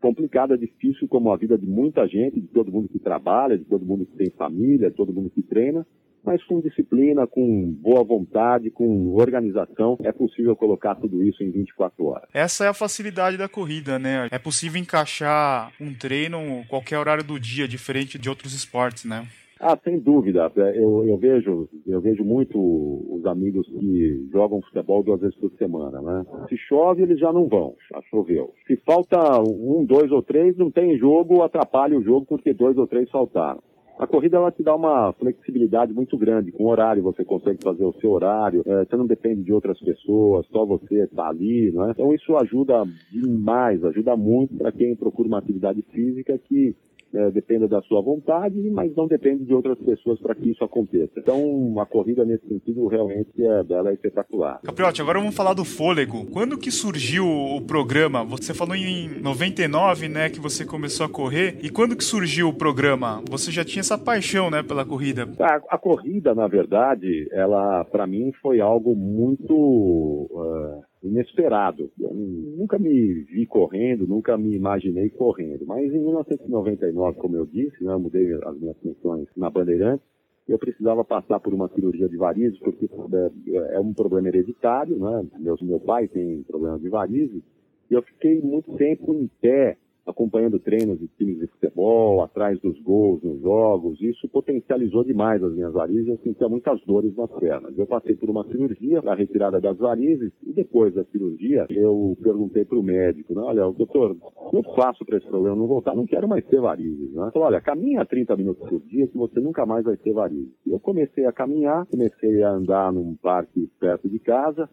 complicada, 0.00 0.56
difícil, 0.56 1.06
como 1.08 1.32
a 1.32 1.36
vida 1.36 1.56
de 1.56 1.66
muita 1.66 2.06
gente, 2.06 2.40
de 2.40 2.48
todo 2.48 2.72
mundo 2.72 2.88
que 2.88 2.98
trabalha, 2.98 3.58
de 3.58 3.64
todo 3.64 3.84
mundo 3.84 4.06
que 4.06 4.16
tem 4.16 4.30
família, 4.30 4.90
de 4.90 4.96
todo 4.96 5.12
mundo 5.12 5.30
que 5.30 5.42
treina, 5.42 5.86
mas 6.24 6.42
com 6.44 6.60
disciplina, 6.60 7.26
com 7.26 7.72
boa 7.80 8.04
vontade, 8.04 8.70
com 8.70 9.14
organização, 9.14 9.98
é 10.02 10.12
possível 10.12 10.54
colocar 10.54 10.94
tudo 10.94 11.22
isso 11.22 11.42
em 11.42 11.50
24 11.50 12.04
horas. 12.04 12.28
Essa 12.32 12.64
é 12.64 12.68
a 12.68 12.74
facilidade 12.74 13.36
da 13.36 13.48
corrida, 13.48 13.98
né? 13.98 14.28
É 14.30 14.38
possível 14.38 14.80
encaixar 14.80 15.72
um 15.80 15.94
treino 15.94 16.64
qualquer 16.68 16.98
horário 16.98 17.24
do 17.24 17.38
dia, 17.38 17.66
diferente 17.66 18.18
de 18.18 18.28
outros 18.28 18.54
esportes, 18.54 19.04
né? 19.04 19.26
Ah, 19.62 19.78
sem 19.84 19.98
dúvida. 19.98 20.50
É, 20.56 20.78
eu, 20.78 21.06
eu, 21.06 21.18
vejo, 21.18 21.68
eu 21.86 22.00
vejo 22.00 22.24
muito 22.24 22.58
os 22.58 23.26
amigos 23.26 23.68
que 23.68 24.26
jogam 24.32 24.62
futebol 24.62 25.02
duas 25.02 25.20
vezes 25.20 25.36
por 25.36 25.52
semana, 25.58 26.00
né? 26.00 26.24
Se 26.48 26.56
chove, 26.56 27.02
eles 27.02 27.18
já 27.18 27.30
não 27.30 27.46
vão, 27.46 27.74
já 27.92 28.00
choveu. 28.08 28.54
Se 28.66 28.76
falta 28.76 29.18
um, 29.42 29.84
dois 29.84 30.10
ou 30.10 30.22
três, 30.22 30.56
não 30.56 30.70
tem 30.70 30.96
jogo, 30.96 31.42
atrapalha 31.42 31.98
o 31.98 32.02
jogo 32.02 32.24
porque 32.24 32.54
dois 32.54 32.78
ou 32.78 32.86
três 32.86 33.10
faltaram. 33.10 33.62
A 33.98 34.06
corrida 34.06 34.38
ela 34.38 34.50
te 34.50 34.62
dá 34.62 34.74
uma 34.74 35.12
flexibilidade 35.12 35.92
muito 35.92 36.16
grande. 36.16 36.50
Com 36.52 36.64
horário 36.64 37.02
você 37.02 37.22
consegue 37.22 37.62
fazer 37.62 37.84
o 37.84 37.92
seu 38.00 38.12
horário, 38.12 38.62
é, 38.64 38.86
você 38.86 38.96
não 38.96 39.06
depende 39.06 39.42
de 39.42 39.52
outras 39.52 39.78
pessoas, 39.78 40.46
só 40.46 40.64
você 40.64 41.02
está 41.02 41.28
ali, 41.28 41.70
não 41.70 41.86
é? 41.86 41.90
Então 41.90 42.14
isso 42.14 42.34
ajuda 42.34 42.82
demais, 43.12 43.84
ajuda 43.84 44.16
muito 44.16 44.54
para 44.56 44.72
quem 44.72 44.96
procura 44.96 45.28
uma 45.28 45.38
atividade 45.38 45.82
física 45.92 46.38
que 46.38 46.74
é, 47.14 47.30
dependa 47.30 47.66
da 47.66 47.80
sua 47.82 48.00
vontade, 48.00 48.58
mas 48.70 48.94
não 48.94 49.06
depende 49.06 49.44
de 49.44 49.54
outras 49.54 49.78
pessoas 49.78 50.18
para 50.20 50.34
que 50.34 50.50
isso 50.50 50.64
aconteça. 50.64 51.12
Então, 51.16 51.74
a 51.80 51.86
corrida 51.86 52.24
nesse 52.24 52.46
sentido 52.46 52.86
realmente 52.86 53.30
é, 53.38 53.64
dela 53.64 53.90
é 53.90 53.94
espetacular. 53.94 54.60
Capriotti, 54.62 55.02
agora 55.02 55.18
vamos 55.18 55.34
falar 55.34 55.54
do 55.54 55.64
fôlego. 55.64 56.26
Quando 56.30 56.58
que 56.58 56.70
surgiu 56.70 57.26
o 57.26 57.60
programa? 57.60 58.24
Você 58.24 58.54
falou 58.54 58.74
em 58.74 59.20
99, 59.20 60.08
né, 60.08 60.28
que 60.28 60.40
você 60.40 60.64
começou 60.64 61.06
a 61.06 61.08
correr. 61.08 61.58
E 61.62 61.70
quando 61.70 61.96
que 61.96 62.04
surgiu 62.04 62.48
o 62.48 62.54
programa? 62.54 63.22
Você 63.30 63.50
já 63.50 63.64
tinha 63.64 63.80
essa 63.80 63.98
paixão, 63.98 64.50
né, 64.50 64.62
pela 64.62 64.84
corrida? 64.84 65.28
A, 65.38 65.74
a 65.74 65.78
corrida, 65.78 66.34
na 66.34 66.46
verdade, 66.46 67.28
ela 67.32 67.84
para 67.84 68.06
mim 68.06 68.32
foi 68.40 68.60
algo 68.60 68.94
muito 68.94 69.54
uh, 69.54 70.89
inesperado. 71.02 71.90
Eu 71.98 72.12
nunca 72.12 72.78
me 72.78 73.24
vi 73.24 73.46
correndo, 73.46 74.06
nunca 74.06 74.36
me 74.36 74.54
imaginei 74.54 75.10
correndo. 75.10 75.66
Mas 75.66 75.92
em 75.92 75.98
1999, 75.98 77.18
como 77.18 77.36
eu 77.36 77.46
disse, 77.46 77.82
né, 77.82 77.92
eu 77.92 78.00
mudei 78.00 78.32
as 78.34 78.58
minhas 78.58 78.76
funções 78.78 79.26
na 79.36 79.48
Bandeirantes, 79.50 80.04
eu 80.48 80.58
precisava 80.58 81.04
passar 81.04 81.38
por 81.38 81.54
uma 81.54 81.68
cirurgia 81.68 82.08
de 82.08 82.16
varizes, 82.16 82.58
porque 82.58 82.86
é, 82.86 83.76
é 83.76 83.80
um 83.80 83.94
problema 83.94 84.28
hereditário, 84.28 84.98
né? 84.98 85.26
Meu, 85.38 85.56
meu 85.62 85.78
pai 85.78 86.08
tem 86.08 86.42
problema 86.42 86.78
de 86.78 86.88
varizes, 86.88 87.42
e 87.90 87.94
eu 87.94 88.02
fiquei 88.02 88.40
muito 88.40 88.72
tempo 88.76 89.14
em 89.14 89.30
pé, 89.40 89.76
acompanhando 90.10 90.58
treinos 90.58 90.98
de 90.98 91.08
times 91.08 91.38
de 91.38 91.46
futebol, 91.46 92.22
atrás 92.22 92.60
dos 92.60 92.78
gols 92.82 93.22
nos 93.22 93.40
jogos. 93.40 94.00
Isso 94.00 94.28
potencializou 94.28 95.04
demais 95.04 95.42
as 95.42 95.52
minhas 95.52 95.72
varizes. 95.72 96.08
Eu 96.08 96.18
sentia 96.18 96.48
muitas 96.48 96.80
dores 96.84 97.14
nas 97.16 97.30
pernas. 97.32 97.76
Eu 97.76 97.86
passei 97.86 98.14
por 98.14 98.28
uma 98.28 98.44
cirurgia 98.44 99.02
para 99.02 99.14
retirada 99.14 99.60
das 99.60 99.78
varizes 99.78 100.32
e 100.46 100.52
depois 100.52 100.94
da 100.94 101.04
cirurgia 101.04 101.66
eu 101.70 102.16
perguntei 102.22 102.64
para 102.64 102.78
o 102.78 102.82
médico, 102.82 103.34
né, 103.34 103.40
olha, 103.42 103.70
doutor, 103.72 104.16
o 104.36 104.50
que 104.50 104.56
eu 104.56 104.74
faço 104.74 105.04
para 105.04 105.18
esse 105.18 105.26
problema 105.26 105.56
não 105.56 105.66
voltar? 105.66 105.94
Não 105.94 106.06
quero 106.06 106.28
mais 106.28 106.44
ter 106.46 106.60
varizes. 106.60 107.12
Né? 107.12 107.30
Falou, 107.32 107.48
olha, 107.48 107.60
caminha 107.60 108.04
30 108.04 108.36
minutos 108.36 108.68
por 108.68 108.80
dia 108.80 109.06
que 109.06 109.16
você 109.16 109.40
nunca 109.40 109.64
mais 109.64 109.84
vai 109.84 109.96
ter 109.96 110.12
varizes. 110.12 110.52
Eu 110.66 110.80
comecei 110.80 111.24
a 111.26 111.32
caminhar, 111.32 111.86
comecei 111.86 112.42
a 112.42 112.50
andar 112.50 112.92
num 112.92 113.16
parque 113.16 113.68
perto 113.78 114.08
de 114.08 114.18
casa, 114.18 114.68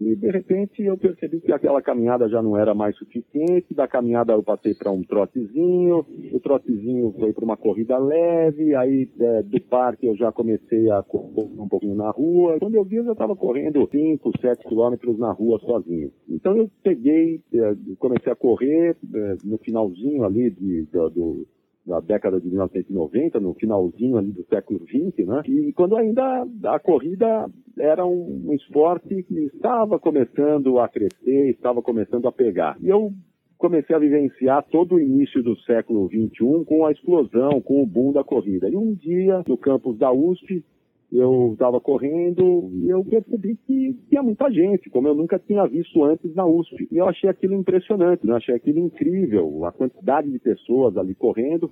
e 0.00 0.16
de 0.16 0.30
repente 0.30 0.82
eu 0.82 0.96
percebi 0.96 1.40
que 1.40 1.52
aquela 1.52 1.82
caminhada 1.82 2.26
já 2.28 2.42
não 2.42 2.56
era 2.56 2.74
mais 2.74 2.96
suficiente. 2.96 3.74
Da 3.74 3.86
caminhada 3.86 4.32
eu 4.32 4.42
passei 4.42 4.74
para 4.74 4.90
um 4.90 5.02
trotezinho, 5.02 6.06
o 6.32 6.40
trotezinho 6.40 7.14
foi 7.18 7.34
para 7.34 7.44
uma 7.44 7.56
corrida 7.56 7.98
leve, 7.98 8.74
aí 8.74 9.08
é, 9.20 9.42
do 9.42 9.60
parque 9.60 10.06
eu 10.06 10.16
já 10.16 10.32
comecei 10.32 10.90
a 10.90 11.02
correr 11.02 11.46
um 11.58 11.68
pouquinho 11.68 11.94
na 11.94 12.10
rua. 12.10 12.58
Quando 12.58 12.76
eu 12.76 12.84
vi, 12.84 12.96
eu 12.96 13.04
já 13.04 13.12
estava 13.12 13.36
correndo 13.36 13.86
5, 13.90 14.32
7 14.40 14.66
quilômetros 14.66 15.18
na 15.18 15.32
rua 15.32 15.58
sozinho. 15.60 16.10
Então 16.28 16.56
eu 16.56 16.70
peguei, 16.82 17.42
é, 17.52 17.76
comecei 17.98 18.32
a 18.32 18.36
correr 18.36 18.96
é, 19.14 19.36
no 19.44 19.58
finalzinho 19.58 20.24
ali 20.24 20.50
de, 20.50 20.86
do, 20.90 21.10
do 21.10 21.46
da 21.86 22.00
década 22.00 22.40
de 22.40 22.48
1990, 22.48 23.40
no 23.40 23.54
finalzinho 23.54 24.16
ali 24.16 24.30
do 24.30 24.44
século 24.44 24.80
XX, 24.86 25.26
né? 25.26 25.42
E 25.46 25.72
quando 25.72 25.96
ainda 25.96 26.46
a 26.64 26.78
corrida 26.78 27.50
era 27.80 28.06
um, 28.06 28.52
esporte 28.52 29.22
que 29.22 29.38
estava 29.46 29.98
começando 29.98 30.78
a 30.78 30.88
crescer, 30.88 31.50
estava 31.50 31.82
começando 31.82 32.28
a 32.28 32.32
pegar. 32.32 32.76
E 32.80 32.88
eu 32.88 33.12
comecei 33.58 33.94
a 33.94 33.98
vivenciar 33.98 34.64
todo 34.70 34.94
o 34.94 35.00
início 35.00 35.42
do 35.42 35.56
século 35.60 36.08
XXI 36.08 36.64
com 36.66 36.86
a 36.86 36.92
explosão, 36.92 37.60
com 37.60 37.82
o 37.82 37.86
boom 37.86 38.12
da 38.12 38.24
corrida. 38.24 38.68
E 38.68 38.76
um 38.76 38.94
dia, 38.94 39.42
no 39.46 39.56
campus 39.56 39.98
da 39.98 40.12
USP, 40.12 40.64
eu 41.12 41.50
estava 41.52 41.80
correndo 41.80 42.70
e 42.72 42.88
eu 42.88 43.04
percebi 43.04 43.56
que 43.66 43.96
tinha 44.08 44.22
muita 44.22 44.50
gente, 44.50 44.88
como 44.90 45.08
eu 45.08 45.14
nunca 45.14 45.38
tinha 45.38 45.66
visto 45.66 46.04
antes 46.04 46.34
na 46.34 46.46
USP. 46.46 46.88
E 46.90 46.96
eu 46.96 47.08
achei 47.08 47.28
aquilo 47.28 47.54
impressionante, 47.54 48.26
né? 48.26 48.34
achei 48.34 48.54
aquilo 48.54 48.78
incrível, 48.78 49.64
a 49.64 49.72
quantidade 49.72 50.30
de 50.30 50.38
pessoas 50.38 50.96
ali 50.96 51.14
correndo. 51.14 51.70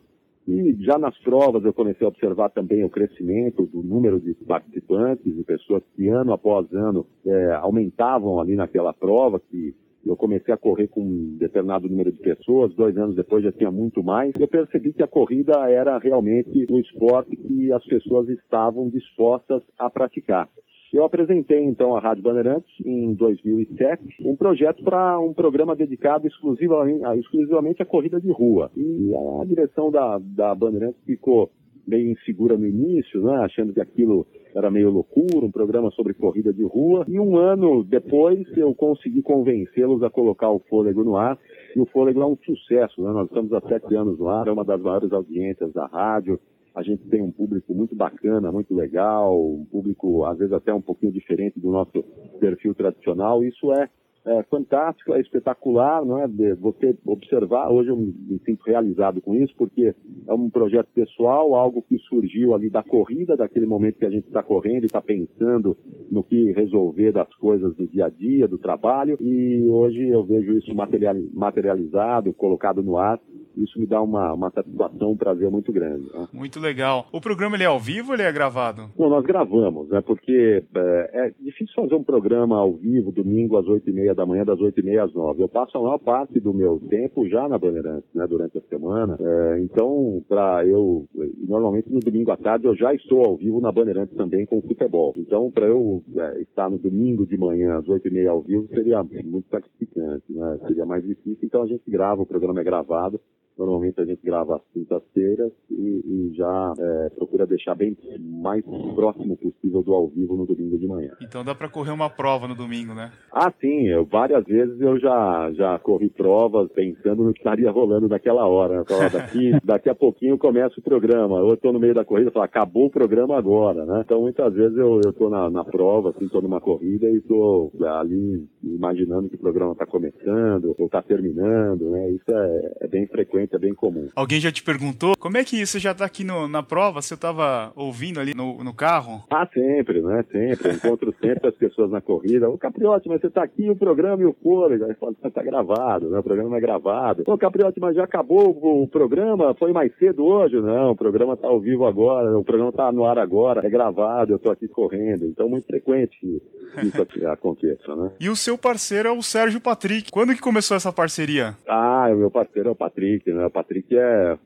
E 0.48 0.82
já 0.82 0.96
nas 0.98 1.16
provas 1.18 1.62
eu 1.62 1.74
comecei 1.74 2.06
a 2.06 2.08
observar 2.08 2.48
também 2.48 2.82
o 2.82 2.88
crescimento 2.88 3.66
do 3.66 3.82
número 3.82 4.18
de 4.18 4.32
participantes, 4.32 5.36
de 5.36 5.44
pessoas 5.44 5.82
que 5.94 6.08
ano 6.08 6.32
após 6.32 6.72
ano 6.72 7.06
é, 7.26 7.52
aumentavam 7.56 8.40
ali 8.40 8.56
naquela 8.56 8.94
prova, 8.94 9.38
que 9.38 9.74
eu 10.06 10.16
comecei 10.16 10.54
a 10.54 10.56
correr 10.56 10.88
com 10.88 11.02
um 11.02 11.36
determinado 11.38 11.86
número 11.86 12.10
de 12.10 12.18
pessoas, 12.20 12.74
dois 12.74 12.96
anos 12.96 13.14
depois 13.14 13.44
já 13.44 13.52
tinha 13.52 13.70
muito 13.70 14.02
mais. 14.02 14.32
Eu 14.40 14.48
percebi 14.48 14.94
que 14.94 15.02
a 15.02 15.06
corrida 15.06 15.68
era 15.68 15.98
realmente 15.98 16.66
um 16.70 16.78
esporte 16.78 17.36
que 17.36 17.70
as 17.70 17.84
pessoas 17.84 18.26
estavam 18.30 18.88
dispostas 18.88 19.62
a 19.78 19.90
praticar. 19.90 20.48
Eu 20.92 21.04
apresentei 21.04 21.62
então 21.64 21.94
à 21.94 22.00
Rádio 22.00 22.22
Bandeirantes 22.22 22.70
em 22.84 23.12
2007 23.14 24.24
um 24.24 24.34
projeto 24.36 24.82
para 24.82 25.18
um 25.20 25.34
programa 25.34 25.76
dedicado 25.76 26.26
exclusivamente, 26.26 27.02
exclusivamente 27.20 27.82
à 27.82 27.86
corrida 27.86 28.20
de 28.20 28.30
rua. 28.30 28.70
E 28.76 29.12
a 29.14 29.44
direção 29.44 29.90
da, 29.90 30.18
da 30.18 30.54
Bandeirantes 30.54 31.00
ficou 31.04 31.50
meio 31.86 32.10
insegura 32.10 32.56
no 32.56 32.66
início, 32.66 33.22
né, 33.22 33.36
achando 33.38 33.72
que 33.72 33.80
aquilo 33.80 34.26
era 34.54 34.70
meio 34.70 34.90
loucura, 34.90 35.46
um 35.46 35.50
programa 35.50 35.90
sobre 35.92 36.14
corrida 36.14 36.52
de 36.52 36.62
rua. 36.64 37.04
E 37.08 37.18
um 37.18 37.36
ano 37.36 37.82
depois 37.84 38.46
eu 38.56 38.74
consegui 38.74 39.22
convencê-los 39.22 40.02
a 40.02 40.10
colocar 40.10 40.50
o 40.50 40.58
Fôlego 40.58 41.02
no 41.02 41.16
ar. 41.16 41.38
E 41.74 41.80
o 41.80 41.86
Fôlego 41.86 42.20
é 42.20 42.26
um 42.26 42.36
sucesso, 42.44 43.02
né? 43.02 43.12
Nós 43.12 43.26
estamos 43.28 43.52
há 43.52 43.60
sete 43.62 43.94
anos 43.94 44.18
no 44.18 44.28
ar, 44.28 44.48
é 44.48 44.52
uma 44.52 44.64
das 44.64 44.80
maiores 44.80 45.12
audiências 45.12 45.72
da 45.72 45.86
rádio. 45.86 46.38
A 46.78 46.82
gente 46.84 47.02
tem 47.08 47.20
um 47.20 47.32
público 47.32 47.74
muito 47.74 47.96
bacana, 47.96 48.52
muito 48.52 48.72
legal, 48.72 49.36
um 49.36 49.64
público 49.64 50.24
às 50.24 50.38
vezes 50.38 50.52
até 50.52 50.72
um 50.72 50.80
pouquinho 50.80 51.10
diferente 51.10 51.58
do 51.58 51.72
nosso 51.72 52.04
perfil 52.38 52.72
tradicional. 52.72 53.42
Isso 53.42 53.72
é 53.72 53.90
é 54.28 54.42
fantástico, 54.44 55.14
é 55.14 55.20
espetacular, 55.20 56.04
não 56.04 56.22
é? 56.22 56.28
De 56.28 56.54
você 56.54 56.96
observar, 57.06 57.70
hoje 57.70 57.88
eu 57.88 57.96
me 57.96 58.40
sinto 58.44 58.62
realizado 58.64 59.20
com 59.20 59.34
isso, 59.34 59.54
porque 59.56 59.94
é 60.26 60.34
um 60.34 60.50
projeto 60.50 60.88
pessoal, 60.94 61.54
algo 61.54 61.82
que 61.82 61.98
surgiu 62.00 62.54
ali 62.54 62.68
da 62.68 62.82
corrida, 62.82 63.36
daquele 63.36 63.66
momento 63.66 63.98
que 63.98 64.06
a 64.06 64.10
gente 64.10 64.26
está 64.26 64.42
correndo 64.42 64.82
e 64.82 64.86
está 64.86 65.00
pensando 65.00 65.76
no 66.10 66.22
que 66.22 66.52
resolver 66.52 67.12
das 67.12 67.32
coisas 67.36 67.74
do 67.74 67.86
dia 67.86 68.06
a 68.06 68.08
dia, 68.08 68.46
do 68.46 68.58
trabalho, 68.58 69.16
e 69.20 69.66
hoje 69.68 70.08
eu 70.08 70.24
vejo 70.24 70.52
isso 70.58 70.74
materializado, 70.74 72.32
colocado 72.34 72.82
no 72.82 72.98
ar, 72.98 73.18
isso 73.62 73.78
me 73.78 73.86
dá 73.86 74.00
uma, 74.00 74.32
uma 74.32 74.50
satisfação, 74.50 75.12
um 75.12 75.16
prazer 75.16 75.50
muito 75.50 75.72
grande. 75.72 76.04
Né? 76.12 76.28
Muito 76.32 76.60
legal. 76.60 77.06
O 77.12 77.20
programa 77.20 77.56
ele 77.56 77.64
é 77.64 77.66
ao 77.66 77.80
vivo 77.80 78.08
ou 78.08 78.14
ele 78.14 78.22
é 78.22 78.32
gravado? 78.32 78.90
Não, 78.98 79.08
nós 79.08 79.24
gravamos, 79.24 79.88
né? 79.88 80.00
Porque 80.00 80.62
é, 80.74 81.10
é 81.26 81.34
difícil 81.40 81.74
fazer 81.74 81.94
um 81.94 82.04
programa 82.04 82.56
ao 82.56 82.72
vivo, 82.74 83.10
domingo 83.10 83.56
às 83.56 83.66
oito 83.66 83.90
e 83.90 83.92
meia 83.92 84.14
da 84.18 84.26
manhã, 84.26 84.44
das 84.44 84.60
oito 84.60 84.80
e 84.80 84.82
meia 84.82 85.04
às 85.04 85.14
nove. 85.14 85.42
Eu 85.42 85.48
passo 85.48 85.78
a 85.78 85.80
maior 85.80 85.98
parte 85.98 86.40
do 86.40 86.52
meu 86.52 86.80
tempo 86.90 87.28
já 87.28 87.48
na 87.48 87.56
Bandeirantes, 87.56 88.12
né? 88.12 88.26
Durante 88.26 88.58
a 88.58 88.60
semana. 88.62 89.16
É, 89.20 89.60
então, 89.60 90.22
para 90.28 90.66
eu, 90.66 91.06
normalmente 91.46 91.90
no 91.90 92.00
domingo 92.00 92.32
à 92.32 92.36
tarde 92.36 92.66
eu 92.66 92.74
já 92.74 92.92
estou 92.92 93.24
ao 93.24 93.36
vivo 93.36 93.60
na 93.60 93.70
Bandeirantes 93.70 94.16
também 94.16 94.44
com 94.44 94.58
o 94.58 94.62
futebol. 94.62 95.14
Então, 95.16 95.50
para 95.52 95.66
eu 95.66 96.02
é, 96.16 96.42
estar 96.42 96.68
no 96.68 96.78
domingo 96.78 97.24
de 97.24 97.38
manhã 97.38 97.78
às 97.78 97.88
oito 97.88 98.08
e 98.08 98.10
meia 98.10 98.30
ao 98.30 98.42
vivo 98.42 98.66
seria 98.68 99.02
muito 99.24 99.48
sacrificante, 99.48 100.24
né? 100.30 100.58
Seria 100.66 100.84
mais 100.84 101.04
difícil. 101.04 101.38
Então 101.44 101.62
a 101.62 101.66
gente 101.66 101.88
grava, 101.88 102.22
o 102.22 102.26
programa 102.26 102.60
é 102.60 102.64
gravado. 102.64 103.20
Normalmente 103.58 104.00
a 104.00 104.04
gente 104.04 104.20
grava 104.22 104.56
às 104.56 104.62
quintas-feiras 104.72 105.50
e, 105.70 105.74
e, 105.74 106.32
já 106.36 106.74
é, 106.78 107.08
procura 107.10 107.46
deixar 107.46 107.74
bem 107.74 107.96
mais 108.20 108.64
próximo 108.94 109.36
possível 109.36 109.82
do 109.82 109.92
ao 109.92 110.08
vivo 110.08 110.36
no 110.36 110.46
domingo 110.46 110.78
de 110.78 110.86
manhã. 110.86 111.10
Então 111.20 111.44
dá 111.44 111.54
para 111.54 111.68
correr 111.68 111.90
uma 111.90 112.08
prova 112.08 112.46
no 112.46 112.54
domingo, 112.54 112.94
né? 112.94 113.10
Ah, 113.32 113.52
sim. 113.60 113.88
Eu, 113.88 114.04
várias 114.04 114.44
vezes 114.44 114.80
eu 114.80 114.98
já, 115.00 115.50
já 115.52 115.78
corri 115.78 116.08
provas 116.08 116.70
pensando 116.72 117.24
no 117.24 117.32
que 117.32 117.40
estaria 117.40 117.70
rolando 117.70 118.08
naquela 118.08 118.46
hora. 118.46 118.78
Né? 118.78 118.84
daqui, 119.12 119.52
daqui 119.64 119.88
a 119.90 119.94
pouquinho 119.94 120.38
começa 120.38 120.78
o 120.78 120.82
programa. 120.82 121.40
Ou 121.40 121.48
eu 121.48 121.54
estou 121.54 121.72
no 121.72 121.80
meio 121.80 121.94
da 121.94 122.04
corrida 122.04 122.30
e 122.30 122.32
falo, 122.32 122.44
acabou 122.44 122.86
o 122.86 122.90
programa 122.90 123.36
agora, 123.36 123.84
né? 123.84 124.02
Então 124.04 124.20
muitas 124.20 124.54
vezes 124.54 124.76
eu 124.78 125.00
estou 125.00 125.28
na, 125.28 125.50
na 125.50 125.64
prova, 125.64 126.10
assim, 126.10 126.26
estou 126.26 126.42
numa 126.42 126.60
corrida 126.60 127.08
e 127.08 127.16
estou 127.16 127.72
ali 127.84 128.46
imaginando 128.62 129.28
que 129.28 129.34
o 129.36 129.40
programa 129.40 129.72
está 129.72 129.86
começando 129.86 130.74
ou 130.78 130.86
está 130.86 131.02
terminando, 131.02 131.90
né? 131.90 132.10
Isso 132.10 132.30
é, 132.30 132.76
é 132.82 132.86
bem 132.86 133.06
frequente 133.06 133.47
é 133.54 133.58
bem 133.58 133.74
comum. 133.74 134.08
Alguém 134.14 134.40
já 134.40 134.50
te 134.50 134.62
perguntou 134.62 135.16
como 135.16 135.36
é 135.36 135.44
que 135.44 135.64
você 135.64 135.78
já 135.78 135.92
está 135.92 136.04
aqui 136.04 136.24
no, 136.24 136.48
na 136.48 136.62
prova? 136.62 137.02
Você 137.02 137.14
estava 137.14 137.72
ouvindo 137.74 138.20
ali 138.20 138.34
no, 138.34 138.62
no 138.62 138.74
carro? 138.74 139.24
Ah, 139.30 139.46
sempre, 139.52 140.00
né? 140.00 140.24
Sempre. 140.30 140.72
encontro 140.74 141.14
sempre 141.20 141.48
as 141.48 141.54
pessoas 141.54 141.90
na 141.90 142.00
corrida. 142.00 142.48
Ô, 142.48 142.58
Capriotti, 142.58 143.08
mas 143.08 143.20
você 143.20 143.26
está 143.28 143.42
aqui, 143.42 143.68
o 143.68 143.76
programa 143.76 144.22
e 144.22 144.26
o 144.26 144.36
fôlego. 144.42 144.84
Aí 144.84 144.94
fala, 144.94 145.14
está 145.24 145.42
gravado, 145.42 146.10
né? 146.10 146.18
O 146.18 146.22
programa 146.22 146.56
é 146.56 146.60
gravado. 146.60 147.24
Ô, 147.26 147.38
Capriotti, 147.38 147.80
mas 147.80 147.96
já 147.96 148.04
acabou 148.04 148.50
o, 148.50 148.82
o 148.82 148.88
programa? 148.88 149.54
Foi 149.54 149.72
mais 149.72 149.92
cedo 149.98 150.24
hoje? 150.24 150.60
Não, 150.60 150.92
o 150.92 150.96
programa 150.96 151.34
está 151.34 151.48
ao 151.48 151.60
vivo 151.60 151.86
agora, 151.86 152.38
o 152.38 152.44
programa 152.44 152.70
está 152.70 152.90
no 152.92 153.04
ar 153.04 153.18
agora, 153.18 153.66
é 153.66 153.70
gravado, 153.70 154.32
eu 154.32 154.36
estou 154.36 154.52
aqui 154.52 154.68
correndo. 154.68 155.24
Então, 155.24 155.48
muito 155.48 155.66
frequente 155.66 156.40
isso 156.82 157.02
aconteça, 157.30 157.96
né? 157.96 158.10
E 158.20 158.28
o 158.28 158.36
seu 158.36 158.56
parceiro 158.56 159.08
é 159.08 159.12
o 159.12 159.22
Sérgio 159.22 159.60
Patrick. 159.60 160.10
Quando 160.10 160.34
que 160.34 160.40
começou 160.40 160.76
essa 160.76 160.92
parceria? 160.92 161.56
Ah, 161.66 162.08
o 162.12 162.16
meu 162.16 162.30
parceiro 162.30 162.68
é 162.68 162.72
o 162.72 162.76
Patrick, 162.76 163.30
né? 163.32 163.37
Né? 163.38 163.46
O 163.46 163.50
Patrick 163.50 163.96
é, 163.96 164.36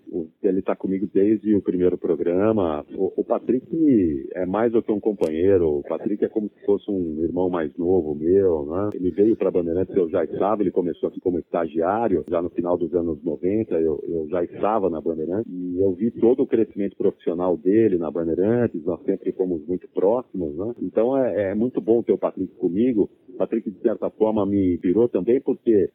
ele 0.42 0.58
está 0.58 0.76
comigo 0.76 1.08
desde 1.12 1.54
o 1.54 1.62
primeiro 1.62 1.96
programa. 1.96 2.84
O, 2.94 3.10
o, 3.16 3.24
Patrick 3.24 3.66
é 4.34 4.44
mais 4.44 4.70
do 4.70 4.82
que 4.82 4.92
um 4.92 5.00
companheiro. 5.00 5.78
O 5.78 5.82
Patrick 5.82 6.22
é 6.22 6.28
como 6.28 6.50
se 6.50 6.66
fosse 6.66 6.90
um 6.90 7.22
irmão 7.22 7.48
mais 7.48 7.74
novo 7.78 8.14
meu, 8.14 8.66
né? 8.66 8.90
Ele 8.92 9.10
veio 9.10 9.34
para 9.34 9.50
Bandeirantes, 9.50 9.96
eu 9.96 10.10
já 10.10 10.22
estava, 10.24 10.62
ele 10.62 10.70
começou 10.70 11.08
aqui 11.08 11.20
como 11.20 11.38
estagiário, 11.38 12.22
já 12.28 12.42
no 12.42 12.50
final 12.50 12.76
dos 12.76 12.94
anos 12.94 13.22
90, 13.24 13.74
eu, 13.76 13.98
eu 14.06 14.28
já 14.28 14.44
estava 14.44 14.90
na 14.90 15.00
Bandeirantes 15.00 15.50
e 15.50 15.80
eu 15.80 15.92
vi 15.92 16.10
todo 16.10 16.42
o 16.42 16.46
crescimento 16.46 16.96
profissional 16.96 17.56
dele 17.56 17.96
na 17.96 18.10
Bandeirantes, 18.10 18.84
nós 18.84 19.02
sempre 19.04 19.32
fomos 19.32 19.66
muito 19.66 19.88
próximos, 19.88 20.54
né? 20.54 20.74
Então 20.82 21.16
é, 21.16 21.52
é 21.52 21.54
muito 21.54 21.80
bom 21.80 22.02
ter 22.02 22.12
o 22.12 22.18
Patrick 22.18 22.54
comigo. 22.56 23.08
O 23.30 23.38
Patrick, 23.38 23.70
de 23.70 23.80
certa 23.80 24.10
forma, 24.10 24.44
me 24.44 24.76
virou 24.76 25.08
também 25.08 25.40
porque 25.40 25.88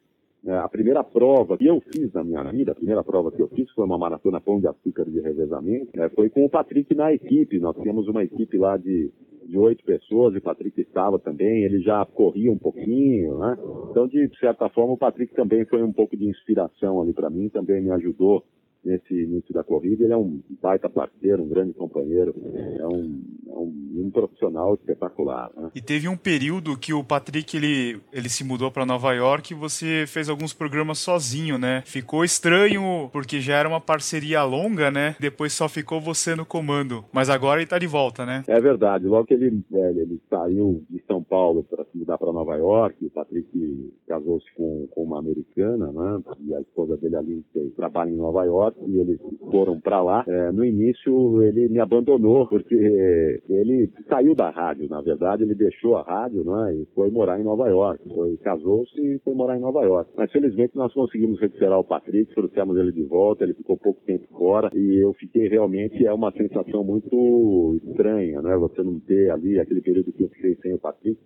a 0.46 0.70
primeira 0.70 1.04
prova 1.04 1.58
que 1.58 1.66
eu 1.66 1.82
fiz 1.82 2.14
na 2.14 2.24
minha 2.24 2.44
vida, 2.44 2.72
a 2.72 2.76
primeira 2.76 3.04
prova 3.04 3.32
que 3.32 3.42
eu 3.42 3.48
fiz 3.50 3.70
foi 3.72 3.86
uma 3.86 3.98
maratona 3.98 4.40
pão 4.40 4.60
de 4.60 4.68
açúcar 4.68 5.06
de 5.06 5.20
revezamento, 5.20 5.90
né, 5.96 6.10
foi 6.10 6.30
com 6.30 6.46
o 6.46 6.50
Patrick 6.50 6.94
na 6.96 7.12
equipe. 7.14 7.60
Nós 7.60 7.76
tínhamos 7.78 8.08
uma 8.08 8.24
equipe 8.24 8.58
lá 8.58 8.78
de 8.78 9.12
de 9.48 9.58
oito 9.58 9.84
pessoas, 9.84 10.36
e 10.36 10.40
o 10.40 10.42
Patrick 10.42 10.80
estava 10.82 11.18
também, 11.18 11.64
ele 11.64 11.80
já 11.80 12.06
corria 12.06 12.52
um 12.52 12.58
pouquinho, 12.58 13.38
né? 13.40 13.58
Então, 13.90 14.08
de 14.08 14.30
certa 14.40 14.68
forma, 14.70 14.94
o 14.94 14.98
Patrick 14.98 15.34
também 15.34 15.66
foi 15.66 15.82
um 15.82 15.94
pouco 15.94 16.18
de 16.18 16.28
inspiração 16.28 17.02
ali 17.02 17.14
para 17.14 17.30
mim, 17.30 17.48
também 17.48 17.82
me 17.82 17.92
ajudou 17.92 18.44
nesse 18.84 19.14
início 19.14 19.54
da 19.54 19.64
corrida. 19.64 20.04
Ele 20.04 20.14
é 20.14 20.18
um 20.18 20.40
baita 20.62 20.90
parceiro, 20.90 21.44
um 21.44 21.48
grande 21.48 21.74
companheiro, 21.74 22.34
é 22.80 22.88
um, 22.88 23.22
é 23.50 23.54
um, 23.54 24.06
um 24.06 24.12
profissional 24.12 24.74
espetacular. 24.76 25.52
Né? 25.56 25.72
E 25.76 25.82
teve 25.82 26.08
um 26.08 26.18
período 26.18 26.78
que 26.78 26.94
o 26.94 27.04
Patrick 27.04 27.56
ele, 27.56 28.00
ele 28.12 28.30
se 28.30 28.44
mudou 28.44 28.72
para 28.72 28.86
Nova 28.86 29.14
York 29.14 29.54
e 29.54 29.56
você 29.56 30.06
fez 30.08 30.30
alguns 30.30 30.54
programas 30.54 31.00
sozinho, 31.00 31.58
né? 31.58 31.84
Ficou 31.86 32.24
estranho 32.24 33.10
porque 33.12 33.40
já 33.40 33.56
era 33.56 33.70
uma 33.70 33.82
parceria 33.82 34.44
longa, 34.44 34.92
né? 34.92 35.16
Depois 35.20 35.54
só 35.54 35.68
ficou 35.68 36.00
você 36.00 36.36
no 36.36 36.46
comando, 36.46 37.04
mas 37.12 37.30
agora 37.30 37.60
ele 37.60 37.70
tá 37.70 37.80
de 37.80 37.88
volta, 37.88 38.26
né? 38.26 38.44
É 38.48 38.60
verdade. 38.60 39.06
Logo 39.06 39.26
que 39.26 39.34
ele, 39.34 39.62
é, 39.74 39.92
ele 39.92 40.22
saiu 40.30 40.84
de 40.90 41.04
São 41.06 41.24
Paulo 41.24 41.64
para 41.64 41.84
se 41.86 41.98
mudar 41.98 42.18
para 42.18 42.32
Nova 42.32 42.56
York, 42.56 43.06
o 43.06 43.10
Patrick 43.10 43.94
casou-se 44.08 44.46
com, 44.56 44.88
com 44.92 45.04
uma 45.04 45.20
americana, 45.20 45.92
né? 45.92 46.22
E 46.42 46.56
a 46.56 46.62
esposa 46.62 46.98
dele 46.98 47.16
ali 47.16 47.46
trabalha 47.76 48.10
em 48.10 48.16
Nova 48.16 48.44
York 48.46 48.67
e 48.86 49.00
eles 49.00 49.20
foram 49.52 49.80
para 49.80 50.02
lá. 50.02 50.24
É, 50.28 50.52
no 50.52 50.66
início 50.66 51.42
ele 51.44 51.70
me 51.70 51.80
abandonou 51.80 52.48
porque 52.48 52.76
ele 53.50 53.90
saiu 54.10 54.36
da 54.36 54.50
rádio, 54.50 54.90
na 54.90 55.02
verdade 55.02 55.44
ele 55.44 55.56
deixou 55.56 55.96
a 55.96 56.04
rádio, 56.04 56.44
né, 56.44 56.76
e 56.76 56.86
foi 56.94 57.10
morar 57.10 57.40
em 57.40 57.44
Nova 57.44 57.68
York. 57.68 58.02
Foi 58.14 58.38
casou-se 58.38 59.00
e 59.00 59.20
foi 59.20 59.34
morar 59.34 59.58
em 59.58 59.62
Nova 59.62 59.84
York. 59.84 60.12
Mas 60.16 60.32
felizmente 60.32 60.76
nós 60.76 60.94
conseguimos 60.94 61.40
recuperar 61.40 61.80
o 61.80 61.84
Patrick, 61.84 62.34
trouxemos 62.34 62.78
ele 62.78 62.92
de 62.92 63.04
volta. 63.04 63.44
Ele 63.44 63.54
ficou 63.54 63.78
pouco 63.78 64.02
tempo 64.06 64.28
fora 64.38 64.70
e 64.74 65.04
eu 65.04 65.14
fiquei 65.14 65.48
realmente 65.48 66.06
é 66.06 66.14
uma 66.14 66.32
sensação 66.32 66.84
muito 66.84 67.80
estranha, 67.84 68.42
né? 68.42 68.56
Você 68.58 68.84
não 68.84 69.00
ter 69.00 69.32
ali 69.32 69.60
aquele 69.60 69.82
período 69.82 70.12
que 70.12 70.24
eu 70.24 70.30
fiquei 70.30 70.56
sem 70.62 70.74
o 70.74 70.80
Patrick 70.80 71.18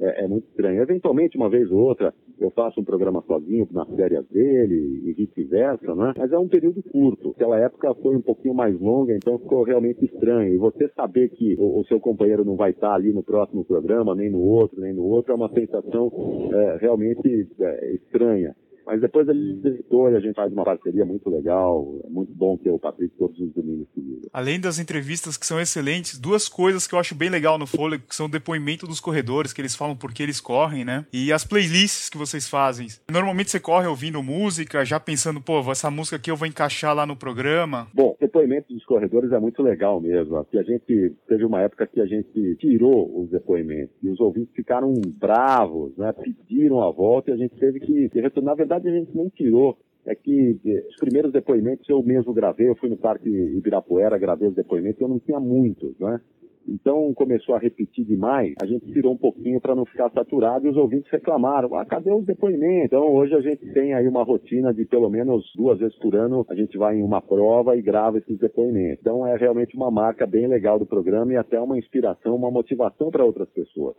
é, 0.00 0.24
é, 0.24 0.28
muito 0.28 0.46
estranho. 0.48 0.82
Eventualmente, 0.82 1.36
uma 1.36 1.48
vez 1.48 1.70
ou 1.70 1.78
outra, 1.78 2.12
eu 2.38 2.50
faço 2.50 2.80
um 2.80 2.84
programa 2.84 3.22
sozinho 3.26 3.68
nas 3.70 3.88
férias 3.94 4.26
dele 4.28 5.02
e 5.04 5.12
vice-versa, 5.12 5.94
né? 5.94 6.14
Mas 6.16 6.32
é 6.32 6.38
um 6.38 6.48
período 6.48 6.82
curto. 6.82 7.30
Aquela 7.30 7.58
época 7.58 7.94
foi 7.96 8.16
um 8.16 8.20
pouquinho 8.20 8.54
mais 8.54 8.78
longa, 8.80 9.14
então 9.14 9.38
ficou 9.38 9.62
realmente 9.62 10.04
estranho. 10.04 10.54
E 10.54 10.58
você 10.58 10.88
saber 10.88 11.30
que 11.30 11.54
o, 11.58 11.80
o 11.80 11.84
seu 11.84 12.00
companheiro 12.00 12.44
não 12.44 12.56
vai 12.56 12.70
estar 12.70 12.94
ali 12.94 13.12
no 13.12 13.22
próximo 13.22 13.64
programa, 13.64 14.14
nem 14.14 14.30
no 14.30 14.40
outro, 14.40 14.80
nem 14.80 14.92
no 14.92 15.04
outro, 15.04 15.32
é 15.32 15.36
uma 15.36 15.48
sensação 15.50 16.10
é, 16.52 16.78
realmente 16.80 17.48
é, 17.60 17.94
estranha. 17.94 18.54
Mas 18.86 19.00
depois 19.00 19.28
ele 19.28 19.54
visitou 19.54 20.10
e 20.10 20.16
a 20.16 20.20
gente 20.20 20.34
faz 20.34 20.52
uma 20.52 20.64
parceria 20.64 21.04
muito 21.04 21.28
legal. 21.30 22.00
É 22.04 22.08
muito 22.08 22.32
bom 22.34 22.56
ter 22.56 22.70
o 22.70 22.78
Patrick 22.78 23.14
todos 23.16 23.38
os 23.38 23.52
domínios 23.52 23.88
comigo. 23.94 24.22
Além 24.32 24.60
das 24.60 24.78
entrevistas 24.78 25.36
que 25.36 25.46
são 25.46 25.60
excelentes, 25.60 26.18
duas 26.18 26.48
coisas 26.48 26.86
que 26.86 26.94
eu 26.94 26.98
acho 26.98 27.14
bem 27.14 27.30
legal 27.30 27.58
no 27.58 27.66
Fôlego, 27.66 28.04
que 28.08 28.14
são 28.14 28.26
o 28.26 28.30
depoimento 28.30 28.86
dos 28.86 29.00
corredores, 29.00 29.52
que 29.52 29.60
eles 29.60 29.74
falam 29.76 29.96
por 29.96 30.12
que 30.12 30.22
eles 30.22 30.40
correm, 30.40 30.84
né? 30.84 31.06
E 31.12 31.32
as 31.32 31.44
playlists 31.44 32.08
que 32.08 32.18
vocês 32.18 32.48
fazem. 32.48 32.88
Normalmente 33.10 33.50
você 33.50 33.60
corre 33.60 33.86
ouvindo 33.86 34.22
música, 34.22 34.84
já 34.84 34.98
pensando, 34.98 35.40
pô, 35.40 35.60
essa 35.70 35.90
música 35.90 36.16
aqui 36.16 36.30
eu 36.30 36.36
vou 36.36 36.46
encaixar 36.46 36.94
lá 36.94 37.06
no 37.06 37.16
programa. 37.16 37.88
Bom, 37.94 38.16
depoimento 38.20 38.72
dos 38.74 38.84
corredores 38.84 39.30
é 39.30 39.38
muito 39.38 39.62
legal 39.62 40.00
mesmo. 40.00 40.36
Aqui 40.36 40.58
a 40.58 40.62
gente 40.62 41.14
teve 41.28 41.44
uma 41.44 41.60
época 41.60 41.86
que 41.86 42.00
a 42.00 42.06
gente 42.06 42.56
tirou 42.56 43.22
os 43.22 43.30
depoimentos 43.30 43.94
e 44.02 44.08
os 44.08 44.18
ouvintes 44.18 44.52
ficaram 44.54 44.92
bravos, 45.06 45.96
né? 45.96 46.12
Pediram 46.12 46.82
a 46.82 46.90
volta 46.90 47.30
e 47.30 47.34
a 47.34 47.36
gente 47.36 47.54
teve 47.56 47.80
que, 47.80 48.08
que 48.08 48.20
retornar. 48.20 48.54
Na 48.54 48.56
verdade, 48.56 48.73
verdade, 48.74 48.88
a 48.88 48.92
gente 48.92 49.16
não 49.16 49.28
tirou. 49.30 49.76
É 50.06 50.14
que 50.14 50.60
eh, 50.66 50.84
os 50.88 50.96
primeiros 50.96 51.32
depoimentos 51.32 51.88
eu 51.88 52.02
mesmo 52.02 52.34
gravei, 52.34 52.68
eu 52.68 52.76
fui 52.76 52.90
no 52.90 52.96
Parque 52.96 53.28
Ibirapuera, 53.28 54.18
gravei 54.18 54.48
os 54.48 54.54
depoimentos, 54.54 55.00
eu 55.00 55.08
não 55.08 55.18
tinha 55.18 55.40
muitos, 55.40 55.98
né? 55.98 56.20
Então 56.68 57.12
começou 57.14 57.54
a 57.54 57.58
repetir 57.58 58.04
demais, 58.04 58.54
a 58.60 58.66
gente 58.66 58.90
tirou 58.92 59.12
um 59.12 59.18
pouquinho 59.18 59.60
para 59.60 59.74
não 59.74 59.84
ficar 59.84 60.10
saturado 60.10 60.66
e 60.66 60.70
os 60.70 60.76
ouvintes 60.76 61.10
reclamaram, 61.10 61.74
ah, 61.74 61.84
cadê 61.86 62.12
os 62.12 62.24
depoimentos? 62.24 62.86
Então 62.86 63.14
hoje 63.14 63.34
a 63.34 63.40
gente 63.40 63.66
tem 63.72 63.94
aí 63.94 64.06
uma 64.06 64.22
rotina 64.22 64.72
de 64.72 64.84
pelo 64.84 65.08
menos 65.08 65.50
duas 65.56 65.78
vezes 65.78 65.96
por 65.98 66.14
ano, 66.14 66.44
a 66.48 66.54
gente 66.54 66.76
vai 66.76 66.96
em 66.96 67.02
uma 67.02 67.22
prova 67.22 67.74
e 67.76 67.82
grava 67.82 68.18
esses 68.18 68.38
depoimentos. 68.38 69.00
Então 69.00 69.26
é 69.26 69.36
realmente 69.36 69.74
uma 69.74 69.90
marca 69.90 70.26
bem 70.26 70.46
legal 70.46 70.78
do 70.78 70.86
programa 70.86 71.32
e 71.32 71.36
até 71.36 71.58
uma 71.58 71.78
inspiração, 71.78 72.36
uma 72.36 72.50
motivação 72.50 73.10
para 73.10 73.24
outras 73.24 73.48
pessoas. 73.50 73.96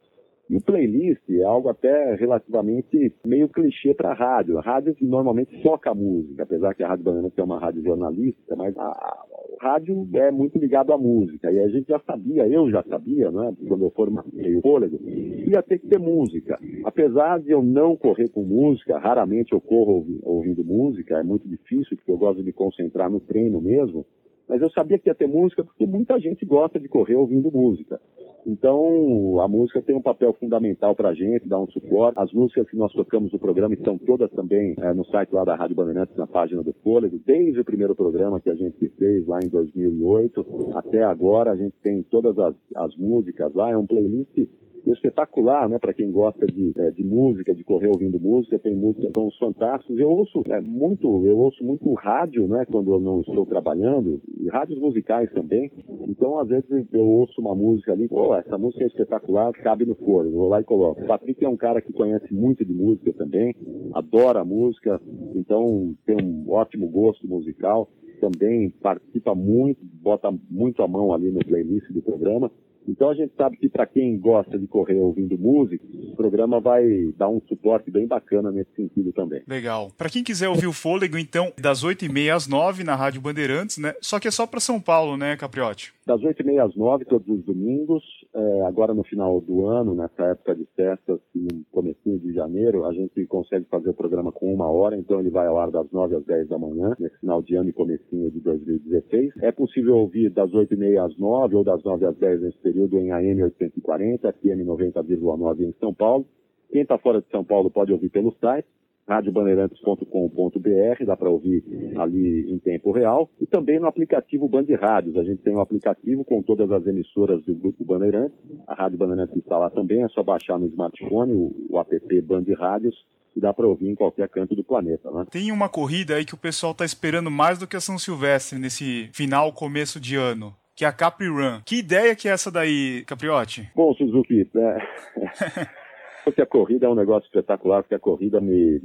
E 0.50 0.56
o 0.56 0.62
playlist 0.62 1.22
é 1.30 1.44
algo 1.44 1.70
até 1.70 2.16
relativamente 2.16 3.12
meio 3.26 3.50
clichê 3.50 3.94
para 3.94 4.12
a 4.12 4.14
rádio. 4.14 4.60
A 4.60 4.62
rádio 4.62 4.96
normalmente 5.02 5.62
toca 5.64 5.94
música, 5.94 6.44
apesar 6.44 6.76
que 6.76 6.84
a 6.84 6.88
Rádio 6.88 7.06
Banana 7.06 7.32
é 7.36 7.44
uma 7.44 7.60
rádio 7.60 7.84
jornalística, 7.84 8.56
mas 8.56 8.78
a, 8.78 8.84
a, 8.84 9.26
rádio 9.60 10.08
é 10.14 10.30
muito 10.30 10.60
ligado 10.60 10.94
à 10.94 10.98
música. 10.98 11.52
E 11.52 11.60
a 11.60 11.68
gente 11.70 11.88
já 11.88 12.00
sabia, 12.00 12.48
eu 12.48 12.70
já 12.70 12.84
sabia, 12.84 13.32
né, 13.32 13.54
quando 13.68 13.86
eu 13.86 13.92
formei 13.92 14.56
o 14.58 14.62
fôlego, 14.62 15.00
ia 15.08 15.64
ter 15.64 15.80
que 15.80 15.88
ter 15.88 16.00
música. 16.00 16.60
Apesar 16.84 17.40
de 17.40 17.52
eu 17.52 17.64
não 17.64 17.96
correr 17.96 18.30
com 18.30 18.44
música, 18.44 19.00
raramente 19.00 19.54
eu 19.54 19.62
corro 19.62 20.06
ouvindo 20.24 20.64
música, 20.64 21.18
é 21.18 21.24
muito 21.24 21.48
difícil, 21.48 21.98
porque 21.98 22.12
eu 22.12 22.18
gosto 22.18 22.38
de 22.38 22.44
me 22.44 22.54
concentrar 22.54 23.10
no 23.10 23.20
treino 23.20 23.60
mesmo. 23.60 24.06
Mas 24.48 24.62
eu 24.62 24.70
sabia 24.70 25.00
que 25.00 25.10
ia 25.10 25.16
ter 25.16 25.28
música 25.28 25.64
porque 25.64 25.86
muita 25.86 26.20
gente 26.20 26.46
gosta 26.46 26.80
de 26.80 26.88
correr 26.88 27.16
ouvindo 27.16 27.52
música. 27.52 28.00
Então, 28.46 29.42
a 29.42 29.48
música 29.48 29.82
tem 29.82 29.96
um 29.96 30.02
papel 30.02 30.32
fundamental 30.34 30.96
para 30.96 31.10
a 31.10 31.14
gente, 31.16 31.48
dá 31.48 31.60
um 31.60 31.68
suporte. 31.68 32.20
As 32.20 32.32
músicas 32.32 32.70
que 32.70 32.78
nós 32.78 32.94
tocamos 32.94 33.34
no 33.34 33.40
programa 33.40 33.74
estão 33.74 33.98
todas 33.98 34.30
também 34.32 34.76
é, 34.78 34.94
no 34.94 35.04
site 35.06 35.34
lá 35.34 35.44
da 35.44 35.56
Rádio 35.56 35.76
Bandeirantes, 35.76 36.16
na 36.16 36.28
página 36.28 36.62
do 36.62 36.72
Fôlego. 36.84 37.20
Desde 37.26 37.60
o 37.60 37.66
primeiro 37.66 37.96
programa 37.96 38.40
que 38.40 38.50
a 38.52 38.56
gente 38.56 38.88
fez 39.00 39.26
lá 39.26 39.40
em 39.44 39.50
2008 39.50 40.74
até 40.76 41.04
agora, 41.04 41.52
a 41.52 41.56
gente 41.56 41.74
tem 41.82 42.04
todas 42.04 42.38
as, 42.38 42.56
as 42.76 42.96
músicas 42.96 43.52
lá. 43.56 43.72
É 43.72 43.78
um 43.78 43.88
playlist 43.88 44.48
espetacular, 44.92 45.70
né? 45.70 45.80
Para 45.80 45.94
quem 45.94 46.12
gosta 46.12 46.46
de, 46.46 46.74
é, 46.78 46.92
de 46.92 47.04
música, 47.04 47.54
de 47.54 47.64
correr 47.64 47.88
ouvindo 47.88 48.20
música, 48.20 48.60
tem 48.60 48.76
músicas 48.76 49.12
tão 49.12 49.30
fantásticos. 49.40 49.98
Eu 49.98 50.10
ouço 50.10 50.44
é, 50.50 50.62
muito, 50.62 51.26
eu 51.26 51.38
ouço 51.38 51.64
muito 51.64 51.92
rádio, 51.94 52.48
né? 52.48 52.66
Quando 52.66 52.94
eu 52.94 53.00
não 53.00 53.22
estou 53.22 53.46
trabalhando, 53.46 54.22
e 54.40 54.48
rádios 54.50 54.80
musicais 54.80 55.32
também. 55.32 55.72
Então, 56.08 56.40
às 56.40 56.48
vezes 56.48 56.88
eu 56.94 57.06
ouço 57.06 57.40
uma 57.42 57.56
música 57.56 57.94
ali, 57.94 58.08
pô, 58.08 58.36
essa 58.36 58.58
música 58.58 58.84
é 58.84 58.88
espetacular, 58.88 59.52
cabe 59.54 59.86
no 59.86 59.96
fone, 59.96 60.32
vou 60.32 60.50
lá 60.50 60.62
e 60.62 60.64
coloco. 60.64 61.02
O 61.02 61.08
Patrick 61.08 61.44
é 61.44 61.50
um 61.50 61.58
cara 61.58 61.82
que 61.82 61.94
conhece 61.94 62.34
muito 62.34 62.64
de 62.64 62.74
música 62.74 63.14
também, 63.14 63.56
adora 63.94 64.44
música, 64.46 65.02
então 65.36 65.96
tem 66.06 66.18
um 66.24 66.52
ótimo 66.52 66.88
gosto 66.88 67.28
musical 67.28 67.90
também 68.16 68.70
participa 68.70 69.36
muito, 69.36 69.80
bota 69.84 70.34
muito 70.50 70.82
a 70.82 70.88
mão 70.88 71.14
ali 71.14 71.32
no 71.32 71.40
playlist 71.40 71.92
do 71.92 72.02
programa. 72.02 72.52
Então 72.88 73.10
a 73.10 73.16
gente 73.16 73.34
sabe 73.36 73.58
que 73.58 73.70
para 73.70 73.86
quem 73.86 74.18
gosta 74.18 74.58
de 74.58 74.68
correr 74.68 74.96
ouvindo 74.96 75.38
música, 75.38 75.84
o 76.12 76.16
programa 76.16 76.60
vai 76.60 76.84
dar 77.18 77.30
um 77.30 77.42
suporte 77.48 77.90
bem 77.92 78.08
bacana 78.08 78.52
nesse 78.52 78.74
sentido 78.76 79.12
também. 79.12 79.42
Legal. 79.48 79.92
Para 79.98 80.10
quem 80.10 80.24
quiser 80.24 80.50
ouvir 80.50 80.68
o 80.68 80.74
Fôlego, 80.74 81.18
então, 81.18 81.52
das 81.60 81.84
8h30 81.84 82.36
às 82.36 82.48
9 82.48 82.84
na 82.84 82.96
Rádio 82.96 83.22
Bandeirantes, 83.22 83.78
né? 83.78 83.94
Só 84.02 84.20
que 84.20 84.28
é 84.28 84.32
só 84.32 84.46
para 84.46 84.60
São 84.60 84.80
Paulo, 84.80 85.18
né, 85.18 85.36
Capriotti? 85.36 85.94
Das 86.06 86.22
8h30 86.22 86.66
às 86.66 86.76
9 86.76 87.06
todos 87.06 87.28
os 87.28 87.44
domingos. 87.44 88.04
É, 88.38 88.62
agora 88.64 88.94
no 88.94 89.04
final 89.06 89.40
do 89.40 89.66
ano, 89.66 89.96
nessa 89.96 90.26
época 90.26 90.54
de 90.56 90.66
festas, 90.76 91.22
no 91.34 91.64
comecinho 91.72 92.20
de 92.20 92.34
janeiro, 92.34 92.84
a 92.84 92.92
gente 92.92 93.26
consegue 93.28 93.66
fazer 93.72 93.92
o 93.92 93.94
programa 93.94 94.30
com 94.30 94.54
uma 94.54 94.70
hora, 94.70 94.98
então 94.98 95.22
ele 95.22 95.30
vai 95.30 95.48
ao 95.48 95.58
ar 95.58 95.72
das 95.72 95.90
9 95.90 96.18
às 96.18 96.26
10 96.26 96.50
da 96.50 96.60
manhã, 96.60 96.94
nesse 97.00 97.18
final 97.20 97.42
de 97.42 97.56
ano 97.56 97.70
e 97.70 97.74
comecinho 97.74 98.30
de 98.30 98.42
2016. 98.42 99.38
É 99.42 99.54
possível 99.54 99.96
ouvir 99.96 100.30
das 100.32 100.52
8h30 100.52 101.06
às 101.06 101.18
9 101.18 101.56
ou 101.56 101.64
das 101.64 101.82
9 101.82 102.06
às 102.06 102.18
10 102.18 102.42
nesse 102.42 102.58
período 102.58 103.00
em 103.00 103.10
AM 103.14 103.42
840, 103.42 104.34
FM 104.34 104.68
90,9 104.68 105.62
em 105.62 105.74
São 105.80 105.94
Paulo. 105.94 106.26
Quem 106.70 106.82
está 106.82 106.98
fora 106.98 107.22
de 107.22 107.30
São 107.30 107.46
Paulo 107.46 107.72
pode 107.72 107.94
ouvir 107.94 108.10
pelo 108.10 108.34
site 108.42 108.68
radiobandeirantes.com.br, 109.08 111.06
dá 111.06 111.16
para 111.16 111.30
ouvir 111.30 111.64
ali 111.98 112.52
em 112.52 112.58
tempo 112.60 112.92
real, 112.92 113.30
e 113.40 113.46
também 113.46 113.80
no 113.80 113.88
aplicativo 113.88 114.50
Band 114.50 114.66
Rádios. 114.80 115.16
A 115.18 115.24
gente 115.24 115.42
tem 115.44 115.56
um 115.56 115.62
aplicativo 115.62 116.26
com 116.26 116.42
todas 116.42 116.72
as 116.72 116.86
emissoras 116.88 117.44
do 117.44 117.54
Grupo 117.56 117.86
Bandeirantes. 117.86 118.38
A 118.68 118.74
Rádio 118.74 118.98
Bandeirantes 118.98 119.38
está 119.38 119.58
lá 119.58 119.70
também, 119.70 120.04
é 120.04 120.10
só 120.10 120.24
baixar 120.24 120.58
no 120.58 120.68
smartphone 120.68 121.34
o, 121.34 121.56
o 121.70 121.80
app 121.80 122.22
Band 122.22 122.46
Rádios 122.58 122.96
e 123.36 123.40
dá 123.40 123.54
para 123.54 123.68
ouvir 123.68 123.90
em 123.90 123.96
qualquer 123.96 124.30
canto 124.30 124.56
do 124.56 124.64
planeta. 124.64 125.12
Né? 125.12 125.26
Tem 125.30 125.52
uma 125.52 125.68
corrida 125.68 126.16
aí 126.16 126.24
que 126.26 126.34
o 126.34 126.38
pessoal 126.38 126.72
está 126.72 126.86
esperando 126.86 127.30
mais 127.30 127.60
do 127.60 127.68
que 127.68 127.76
a 127.76 127.82
São 127.82 128.00
Silvestre 128.00 128.58
nesse 128.58 129.10
final, 129.14 129.52
começo 129.52 130.00
de 130.00 130.16
ano 130.16 130.54
que 130.76 130.84
é 130.84 130.88
a 130.88 130.92
Capri 130.92 131.30
Run. 131.30 131.62
Que 131.66 131.78
ideia 131.78 132.14
que 132.16 132.28
é 132.28 132.32
essa 132.32 132.52
daí, 132.52 133.06
Capriotti? 133.08 133.72
Bom, 133.74 133.94
Suzuki, 133.94 134.50
é... 134.56 134.78
porque 136.26 136.42
a 136.42 136.46
corrida 136.46 136.88
é 136.88 136.90
um 136.90 136.96
negócio 136.96 137.28
espetacular, 137.28 137.84
porque 137.84 137.96
a 137.96 138.00
corrida 138.00 138.42
me, 138.42 138.82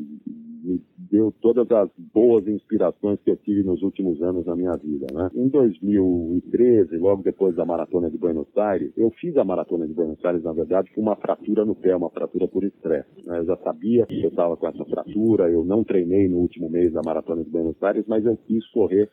me 0.62 0.82
deu 1.10 1.32
todas 1.40 1.68
as 1.70 1.88
boas 2.12 2.46
inspirações 2.46 3.18
que 3.24 3.30
eu 3.30 3.36
tive 3.38 3.62
nos 3.62 3.82
últimos 3.82 4.22
anos 4.22 4.44
da 4.44 4.54
minha 4.54 4.76
vida, 4.76 5.06
né? 5.12 5.30
Em 5.34 5.48
2013, 5.48 6.98
logo 6.98 7.22
depois 7.22 7.56
da 7.56 7.64
Maratona 7.64 8.10
de 8.10 8.18
Buenos 8.18 8.46
Aires, 8.56 8.92
eu 8.96 9.10
fiz 9.12 9.36
a 9.38 9.44
Maratona 9.44 9.86
de 9.86 9.94
Buenos 9.94 10.22
Aires, 10.24 10.44
na 10.44 10.52
verdade, 10.52 10.92
com 10.94 11.00
uma 11.00 11.16
fratura 11.16 11.64
no 11.64 11.74
pé, 11.74 11.96
uma 11.96 12.10
fratura 12.10 12.46
por 12.46 12.62
estresse. 12.62 13.08
Né? 13.24 13.38
Eu 13.38 13.46
já 13.46 13.56
sabia 13.56 14.06
que 14.06 14.22
eu 14.22 14.28
estava 14.28 14.56
com 14.56 14.68
essa 14.68 14.84
fratura, 14.84 15.50
eu 15.50 15.64
não 15.64 15.82
treinei 15.82 16.28
no 16.28 16.36
último 16.36 16.68
mês 16.68 16.92
da 16.92 17.00
Maratona 17.02 17.42
de 17.42 17.50
Buenos 17.50 17.82
Aires, 17.82 18.04
mas 18.06 18.24
eu 18.26 18.36
quis 18.46 18.66
correr 18.68 19.08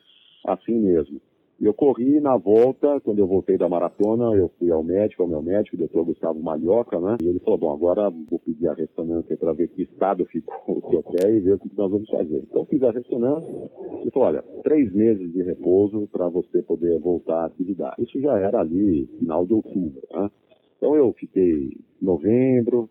assim 0.46 0.78
mesmo. 0.78 1.20
Eu 1.60 1.74
corri 1.74 2.20
na 2.20 2.36
volta, 2.36 3.00
quando 3.00 3.18
eu 3.18 3.26
voltei 3.26 3.58
da 3.58 3.68
maratona, 3.68 4.32
eu 4.36 4.48
fui 4.58 4.70
ao 4.70 4.84
médico, 4.84 5.24
ao 5.24 5.28
meu 5.28 5.42
médico, 5.42 5.74
o 5.74 5.78
doutor 5.78 6.04
Gustavo 6.04 6.40
Malhoca, 6.40 7.00
né? 7.00 7.16
E 7.20 7.26
ele 7.26 7.40
falou, 7.40 7.58
bom, 7.58 7.72
agora 7.72 8.08
vou 8.30 8.38
pedir 8.38 8.68
a 8.68 8.74
ressonância 8.74 9.36
para 9.36 9.52
ver 9.52 9.66
que 9.68 9.82
estado 9.82 10.24
ficou 10.26 10.78
o 10.78 10.90
seu 10.90 11.02
pé 11.02 11.28
e 11.28 11.40
ver 11.40 11.54
o 11.54 11.58
que 11.58 11.68
nós 11.76 11.90
vamos 11.90 12.08
fazer. 12.08 12.44
Então 12.48 12.64
fiz 12.66 12.80
a 12.84 12.92
ressonância 12.92 13.70
e 14.04 14.10
falou, 14.12 14.28
olha, 14.28 14.44
três 14.62 14.92
meses 14.92 15.32
de 15.32 15.42
repouso 15.42 16.08
para 16.12 16.28
você 16.28 16.62
poder 16.62 16.96
voltar 17.00 17.42
à 17.42 17.46
atividade. 17.46 17.96
Isso 17.98 18.20
já 18.20 18.38
era 18.38 18.60
ali, 18.60 19.06
final 19.18 19.44
de 19.44 19.54
outubro, 19.54 20.00
né? 20.12 20.30
Então 20.76 20.94
eu 20.94 21.12
fiquei 21.14 21.76
novembro, 22.00 22.88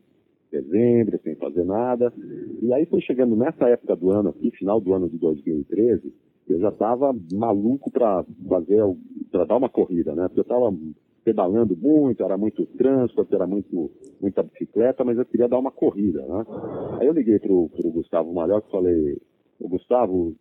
dezembro, 0.51 1.17
sem 1.23 1.35
fazer 1.35 1.63
nada. 1.63 2.11
E 2.61 2.73
aí 2.73 2.85
foi 2.85 2.99
chegando 2.99 3.33
nessa 3.33 3.69
época 3.69 3.95
do 3.95 4.11
ano 4.11 4.29
aqui, 4.29 4.51
final 4.51 4.81
do 4.81 4.93
ano 4.93 5.07
de 5.07 5.17
2013, 5.17 6.13
eu 6.53 6.59
já 6.59 6.69
estava 6.69 7.15
maluco 7.33 7.91
para 7.91 8.25
fazer, 8.47 8.81
para 9.31 9.45
dar 9.45 9.57
uma 9.57 9.69
corrida, 9.69 10.15
né? 10.15 10.27
Porque 10.27 10.39
eu 10.39 10.43
estava 10.43 10.73
pedalando 11.23 11.75
muito, 11.75 12.23
era 12.23 12.37
muito 12.37 12.65
transporte, 12.77 13.35
era 13.35 13.45
muito, 13.45 13.91
muita 14.21 14.43
bicicleta, 14.43 15.03
mas 15.03 15.17
eu 15.17 15.25
queria 15.25 15.49
dar 15.49 15.59
uma 15.59 15.71
corrida, 15.71 16.25
né? 16.25 16.45
Aí 16.99 17.07
eu 17.07 17.13
liguei 17.13 17.37
pro, 17.37 17.67
pro 17.69 17.91
Gustavo 17.91 18.33
Malhoca 18.33 18.67
e 18.67 18.71
falei, 18.71 19.17
o 19.59 19.67
Gustavo, 19.67 20.35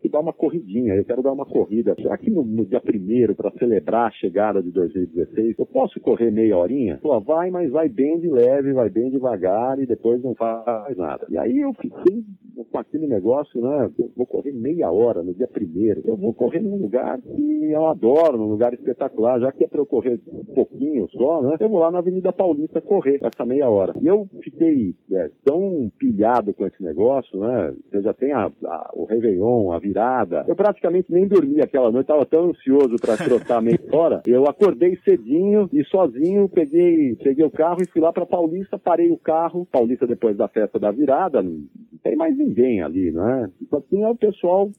que 0.00 0.08
dá 0.08 0.20
uma 0.20 0.32
corridinha, 0.32 0.94
eu 0.94 1.04
quero 1.04 1.22
dar 1.22 1.32
uma 1.32 1.46
corrida. 1.46 1.94
Que 1.94 2.30
no, 2.30 2.44
no 2.44 2.64
dia 2.64 2.80
primeiro, 2.80 3.34
para 3.34 3.50
celebrar 3.52 4.08
a 4.08 4.12
chegada 4.12 4.62
de 4.62 4.70
2016, 4.70 5.58
eu 5.58 5.66
posso 5.66 6.00
correr 6.00 6.30
meia 6.30 6.56
horinha? 6.56 6.98
Pô, 7.02 7.18
vai, 7.20 7.50
mas 7.50 7.70
vai 7.70 7.88
bem 7.88 8.18
de 8.18 8.28
leve, 8.28 8.72
vai 8.72 8.90
bem 8.90 9.10
devagar 9.10 9.78
e 9.78 9.86
depois 9.86 10.22
não 10.22 10.34
faz 10.34 10.96
nada. 10.96 11.26
E 11.30 11.38
aí 11.38 11.58
eu 11.58 11.72
fiquei 11.74 12.24
com 12.70 12.78
aquele 12.78 13.06
negócio, 13.06 13.60
né? 13.60 13.90
Eu 13.98 14.10
vou 14.16 14.26
correr 14.26 14.52
meia 14.52 14.90
hora 14.90 15.22
no 15.22 15.34
dia 15.34 15.48
primeiro. 15.48 16.02
Eu 16.04 16.16
vou 16.16 16.34
correr 16.34 16.60
num 16.60 16.76
lugar 16.76 17.20
que 17.20 17.70
eu 17.70 17.86
adoro, 17.86 18.36
num 18.36 18.50
lugar 18.50 18.74
espetacular, 18.74 19.40
já 19.40 19.52
que 19.52 19.64
é 19.64 19.68
para 19.68 19.80
eu 19.80 19.86
correr 19.86 20.20
um 20.28 20.54
pouquinho 20.54 21.08
só, 21.10 21.42
né? 21.42 21.56
Eu 21.58 21.68
vou 21.68 21.80
lá 21.80 21.90
na 21.90 21.98
Avenida 21.98 22.32
Paulista 22.32 22.80
correr 22.80 23.20
essa 23.22 23.44
meia 23.44 23.68
hora. 23.68 23.94
E 24.00 24.06
eu 24.06 24.28
fiquei 24.42 24.94
é, 25.12 25.30
tão 25.44 25.90
pilhado 25.98 26.52
com 26.54 26.66
esse 26.66 26.82
negócio, 26.82 27.38
né? 27.40 27.74
Eu 27.92 28.02
já 28.02 28.12
tenho 28.12 28.36
a, 28.36 28.49
a, 28.64 28.90
o 28.94 29.04
Réveillon, 29.04 29.72
a 29.72 29.78
virada. 29.78 30.44
Eu 30.46 30.56
praticamente 30.56 31.12
nem 31.12 31.26
dormi 31.26 31.60
aquela 31.60 31.90
noite, 31.90 32.04
estava 32.04 32.26
tão 32.26 32.50
ansioso 32.50 32.96
para 33.00 33.16
trotar 33.22 33.62
meia 33.62 33.80
hora. 33.92 34.22
Eu 34.26 34.46
acordei 34.46 34.96
cedinho 35.04 35.68
e 35.72 35.84
sozinho 35.84 36.48
peguei, 36.48 37.16
peguei 37.16 37.44
o 37.44 37.50
carro 37.50 37.82
e 37.82 37.88
fui 37.88 38.00
lá 38.00 38.12
para 38.12 38.26
Paulista, 38.26 38.78
parei 38.78 39.10
o 39.10 39.18
carro. 39.18 39.66
Paulista 39.70 40.06
depois 40.06 40.36
da 40.36 40.48
festa 40.48 40.78
da 40.78 40.90
virada, 40.90 41.42
não 41.42 41.60
tem 42.02 42.16
mais 42.16 42.36
ninguém 42.36 42.82
ali, 42.82 43.10
né? 43.10 43.50
Só 43.68 43.80
tinha 43.80 44.08
o 44.08 44.16
pessoal 44.16 44.70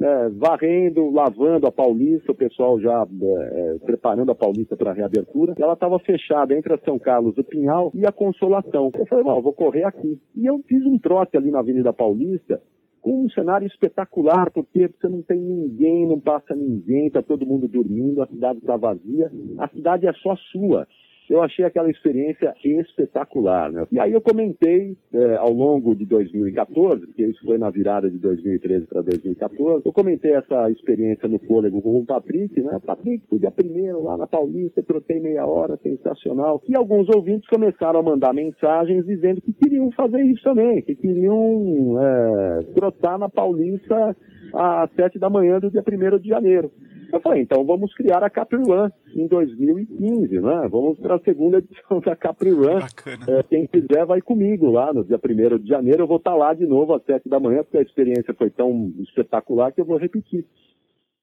é, 0.00 0.28
varrendo, 0.30 1.10
lavando 1.10 1.66
a 1.66 1.72
Paulista, 1.72 2.32
o 2.32 2.34
pessoal 2.34 2.80
já 2.80 3.06
é, 3.22 3.74
é 3.74 3.78
preparando 3.84 4.32
a 4.32 4.34
Paulista 4.34 4.76
para 4.76 4.90
a 4.90 4.94
reabertura. 4.94 5.54
ela 5.58 5.74
estava 5.74 5.98
fechada 5.98 6.56
entre 6.56 6.72
a 6.72 6.78
São 6.78 6.98
Carlos 6.98 7.34
do 7.34 7.44
Pinhal 7.44 7.92
e 7.94 8.06
a 8.06 8.12
Consolação. 8.12 8.90
Eu 8.94 9.06
falei, 9.06 9.24
não, 9.24 9.42
vou 9.42 9.52
correr 9.52 9.84
aqui. 9.84 10.18
E 10.34 10.46
eu 10.46 10.58
fiz 10.66 10.84
um 10.86 10.98
trote 10.98 11.36
ali 11.36 11.50
na 11.50 11.60
Avenida 11.60 11.92
Paulista, 11.92 12.62
com 13.00 13.24
um 13.24 13.30
cenário 13.30 13.66
espetacular, 13.66 14.50
porque 14.50 14.88
você 14.88 15.08
não 15.08 15.22
tem 15.22 15.40
ninguém, 15.40 16.06
não 16.06 16.20
passa 16.20 16.54
ninguém, 16.54 17.06
está 17.06 17.22
todo 17.22 17.46
mundo 17.46 17.66
dormindo, 17.66 18.22
a 18.22 18.26
cidade 18.26 18.58
está 18.58 18.76
vazia, 18.76 19.30
a 19.58 19.68
cidade 19.68 20.06
é 20.06 20.12
só 20.14 20.36
sua 20.36 20.86
eu 21.30 21.40
achei 21.40 21.64
aquela 21.64 21.88
experiência 21.88 22.52
espetacular. 22.64 23.70
Né? 23.70 23.86
E 23.92 24.00
aí 24.00 24.12
eu 24.12 24.20
comentei 24.20 24.96
é, 25.14 25.36
ao 25.36 25.52
longo 25.52 25.94
de 25.94 26.04
2014, 26.04 27.06
porque 27.06 27.24
isso 27.24 27.40
foi 27.44 27.56
na 27.56 27.70
virada 27.70 28.10
de 28.10 28.18
2013 28.18 28.86
para 28.86 29.00
2014, 29.02 29.86
eu 29.86 29.92
comentei 29.92 30.32
essa 30.32 30.68
experiência 30.70 31.28
no 31.28 31.38
fôlego 31.38 31.80
com 31.80 32.00
o 32.00 32.04
Patrick, 32.04 32.60
né? 32.60 32.80
Patrick, 32.84 33.24
fui 33.28 33.38
dia 33.38 33.50
primeiro 33.50 34.02
lá 34.02 34.16
na 34.16 34.26
Paulista, 34.26 34.82
trotei 34.82 35.20
meia 35.20 35.46
hora, 35.46 35.78
sensacional. 35.82 36.60
E 36.68 36.76
alguns 36.76 37.08
ouvintes 37.08 37.48
começaram 37.48 38.00
a 38.00 38.02
mandar 38.02 38.34
mensagens 38.34 39.06
dizendo 39.06 39.40
que 39.40 39.52
queriam 39.52 39.90
fazer 39.92 40.22
isso 40.22 40.42
também, 40.42 40.82
que 40.82 40.96
queriam 40.96 41.96
é, 42.00 42.62
trotar 42.74 43.18
na 43.18 43.28
Paulista 43.28 44.16
às 44.52 44.90
sete 44.94 45.18
da 45.18 45.30
manhã 45.30 45.60
do 45.60 45.70
dia 45.70 45.82
primeiro 45.82 46.18
de 46.18 46.28
janeiro. 46.28 46.72
Eu 47.12 47.20
falei, 47.20 47.42
então 47.42 47.64
vamos 47.64 47.92
criar 47.94 48.22
a 48.22 48.30
Capri 48.30 48.58
Run 48.58 48.88
em 49.14 49.26
2015, 49.26 50.40
né? 50.40 50.68
Vamos 50.70 50.98
para 50.98 51.16
a 51.16 51.20
segunda 51.20 51.58
edição 51.58 52.00
da 52.00 52.14
Capri 52.14 52.50
Run. 52.50 52.80
É, 53.28 53.42
quem 53.42 53.66
quiser 53.66 54.04
vai 54.06 54.20
comigo 54.20 54.70
lá 54.70 54.92
no 54.92 55.04
dia 55.04 55.18
1 55.22 55.58
de 55.58 55.68
janeiro. 55.68 56.02
Eu 56.02 56.06
vou 56.06 56.18
estar 56.18 56.32
tá 56.32 56.36
lá 56.36 56.54
de 56.54 56.66
novo 56.66 56.94
às 56.94 57.04
7 57.04 57.28
da 57.28 57.40
manhã, 57.40 57.62
porque 57.62 57.78
a 57.78 57.82
experiência 57.82 58.34
foi 58.34 58.50
tão 58.50 58.92
espetacular 59.00 59.72
que 59.72 59.80
eu 59.80 59.84
vou 59.84 59.96
repetir. 59.96 60.46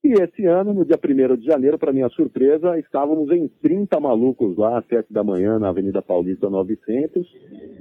E 0.04 0.14
esse 0.14 0.46
ano, 0.46 0.74
no 0.74 0.86
dia 0.86 0.96
1 0.96 1.38
de 1.38 1.46
janeiro, 1.46 1.78
para 1.78 1.92
minha 1.92 2.08
surpresa, 2.10 2.78
estávamos 2.78 3.32
em 3.32 3.48
30 3.62 4.00
malucos 4.00 4.56
lá, 4.56 4.78
às 4.78 4.86
7 4.86 5.12
da 5.12 5.24
manhã, 5.24 5.58
na 5.58 5.70
Avenida 5.70 6.02
Paulista 6.02 6.50
900. 6.50 7.28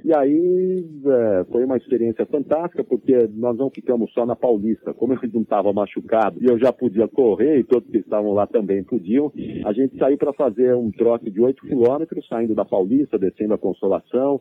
E 0.02 0.14
aí 0.14 0.84
é, 1.04 1.44
foi 1.44 1.64
uma 1.64 1.76
experiência 1.76 2.24
fantástica, 2.24 2.82
porque 2.82 3.28
nós 3.34 3.56
não 3.58 3.68
ficamos 3.68 4.10
só 4.12 4.24
na 4.24 4.34
Paulista. 4.34 4.94
Como 4.94 5.12
eu 5.12 5.20
não 5.32 5.42
estava 5.42 5.72
machucado 5.74 6.42
e 6.42 6.46
eu 6.46 6.58
já 6.58 6.72
podia 6.72 7.06
correr, 7.06 7.58
e 7.58 7.64
todos 7.64 7.90
que 7.90 7.98
estavam 7.98 8.32
lá 8.32 8.46
também 8.46 8.82
podiam, 8.82 9.30
a 9.64 9.72
gente 9.72 9.96
saiu 9.98 10.16
para 10.16 10.32
fazer 10.32 10.74
um 10.74 10.90
trote 10.90 11.30
de 11.30 11.40
8 11.40 11.66
quilômetros, 11.66 12.26
saindo 12.28 12.54
da 12.54 12.64
Paulista, 12.64 13.18
descendo 13.18 13.54
a 13.54 13.58
Consolação, 13.58 14.40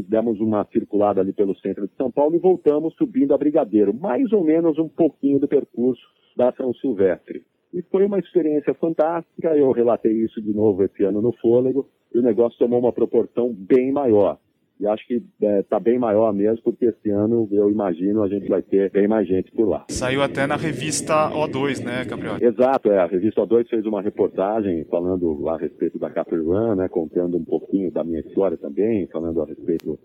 demos 0.00 0.40
uma 0.40 0.64
circulada 0.72 1.20
ali 1.20 1.32
pelo 1.32 1.56
centro 1.56 1.86
de 1.86 1.94
São 1.94 2.10
Paulo 2.10 2.36
e 2.36 2.38
voltamos 2.38 2.94
subindo 2.94 3.34
a 3.34 3.38
Brigadeiro, 3.38 3.94
mais 3.94 4.32
ou 4.32 4.44
menos 4.44 4.78
um 4.78 4.88
pouquinho 4.88 5.38
do 5.38 5.48
percurso 5.48 6.02
da 6.36 6.52
São 6.52 6.72
Silvestre. 6.74 7.42
E 7.72 7.82
foi 7.82 8.06
uma 8.06 8.18
experiência 8.18 8.74
fantástica, 8.74 9.56
eu 9.56 9.70
relatei 9.72 10.12
isso 10.12 10.40
de 10.40 10.52
novo 10.52 10.82
esse 10.82 11.02
ano 11.02 11.20
no 11.20 11.32
Fôlego, 11.32 11.88
e 12.14 12.18
o 12.18 12.22
negócio 12.22 12.58
tomou 12.58 12.78
uma 12.78 12.92
proporção 12.92 13.52
bem 13.52 13.92
maior. 13.92 14.38
E 14.78 14.86
acho 14.86 15.06
que 15.06 15.14
está 15.14 15.46
é, 15.46 15.62
tá 15.62 15.80
bem 15.80 15.98
maior 15.98 16.32
mesmo, 16.32 16.62
porque 16.62 16.86
esse 16.86 17.10
ano, 17.10 17.48
eu 17.50 17.70
imagino, 17.70 18.22
a 18.22 18.28
gente 18.28 18.48
vai 18.48 18.62
ter 18.62 18.90
bem 18.90 19.08
mais 19.08 19.26
gente 19.26 19.50
por 19.52 19.66
lá. 19.66 19.86
Saiu 19.88 20.22
até 20.22 20.46
na 20.46 20.56
revista 20.56 21.30
O2, 21.30 21.82
né, 21.82 22.04
Gabriel? 22.04 22.36
Exato, 22.40 22.90
é. 22.90 22.98
A 22.98 23.06
revista 23.06 23.40
O2 23.40 23.68
fez 23.68 23.86
uma 23.86 24.02
reportagem 24.02 24.84
falando 24.84 25.48
a 25.48 25.56
respeito 25.56 25.98
da 25.98 26.10
Capri 26.10 26.38
Run, 26.38 26.74
né, 26.74 26.88
contando 26.88 27.36
um 27.36 27.44
pouquinho 27.44 27.90
da 27.90 28.04
minha 28.04 28.20
história 28.20 28.56
também, 28.56 29.06
falando 29.06 29.42
a 29.42 29.46
respeito 29.46 29.98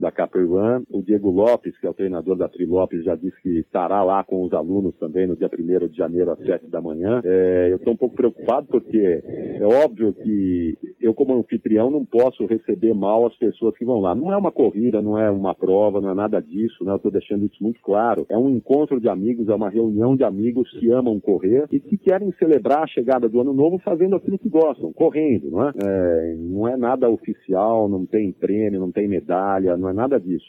da 0.00 0.10
Caperwan. 0.10 0.82
O 0.90 1.02
Diego 1.02 1.30
Lopes, 1.30 1.78
que 1.78 1.86
é 1.86 1.90
o 1.90 1.94
treinador 1.94 2.36
da 2.36 2.48
Tri 2.48 2.66
Lopes, 2.66 3.04
já 3.04 3.14
disse 3.14 3.40
que 3.42 3.58
estará 3.58 4.02
lá 4.02 4.22
com 4.24 4.44
os 4.44 4.52
alunos 4.52 4.94
também 4.96 5.26
no 5.26 5.36
dia 5.36 5.50
1 5.52 5.88
de 5.88 5.96
janeiro 5.96 6.32
às 6.32 6.38
7 6.40 6.68
da 6.68 6.80
manhã. 6.80 7.20
É, 7.24 7.68
eu 7.70 7.76
estou 7.76 7.92
um 7.92 7.96
pouco 7.96 8.16
preocupado 8.16 8.66
porque 8.68 9.22
é 9.24 9.64
óbvio 9.64 10.12
que 10.12 10.76
eu, 11.00 11.14
como 11.14 11.34
anfitrião, 11.34 11.90
não 11.90 12.04
posso 12.04 12.46
receber 12.46 12.94
mal 12.94 13.26
as 13.26 13.36
pessoas 13.36 13.76
que 13.76 13.84
vão 13.84 14.00
lá. 14.00 14.14
Não 14.14 14.32
é 14.32 14.36
uma 14.36 14.52
corrida, 14.52 15.00
não 15.00 15.18
é 15.18 15.30
uma 15.30 15.54
prova, 15.54 16.00
não 16.00 16.10
é 16.10 16.14
nada 16.14 16.40
disso, 16.40 16.84
né? 16.84 16.92
Eu 16.92 16.96
estou 16.96 17.10
deixando 17.10 17.44
isso 17.46 17.62
muito 17.62 17.80
claro. 17.80 18.26
É 18.28 18.36
um 18.36 18.50
encontro 18.50 19.00
de 19.00 19.08
amigos, 19.08 19.48
é 19.48 19.54
uma 19.54 19.70
reunião 19.70 20.16
de 20.16 20.24
amigos 20.24 20.70
que 20.78 20.90
amam 20.90 21.20
correr 21.20 21.66
e 21.70 21.80
que 21.80 21.96
querem 21.96 22.32
celebrar 22.32 22.84
a 22.84 22.86
chegada 22.86 23.28
do 23.28 23.40
ano 23.40 23.52
novo 23.52 23.78
fazendo 23.78 24.16
aquilo 24.16 24.38
que 24.38 24.48
gostam, 24.48 24.92
correndo, 24.92 25.50
não 25.50 25.68
é? 25.68 25.72
é 25.82 26.36
não 26.38 26.68
é 26.68 26.76
nada 26.76 27.08
oficial, 27.08 27.88
não 27.88 28.06
tem 28.06 28.32
prêmio, 28.32 28.80
não 28.80 28.90
tem 28.90 29.08
medalha, 29.08 29.76
não 29.76 29.85
é 29.88 29.92
nada 29.92 30.18
disso. 30.18 30.46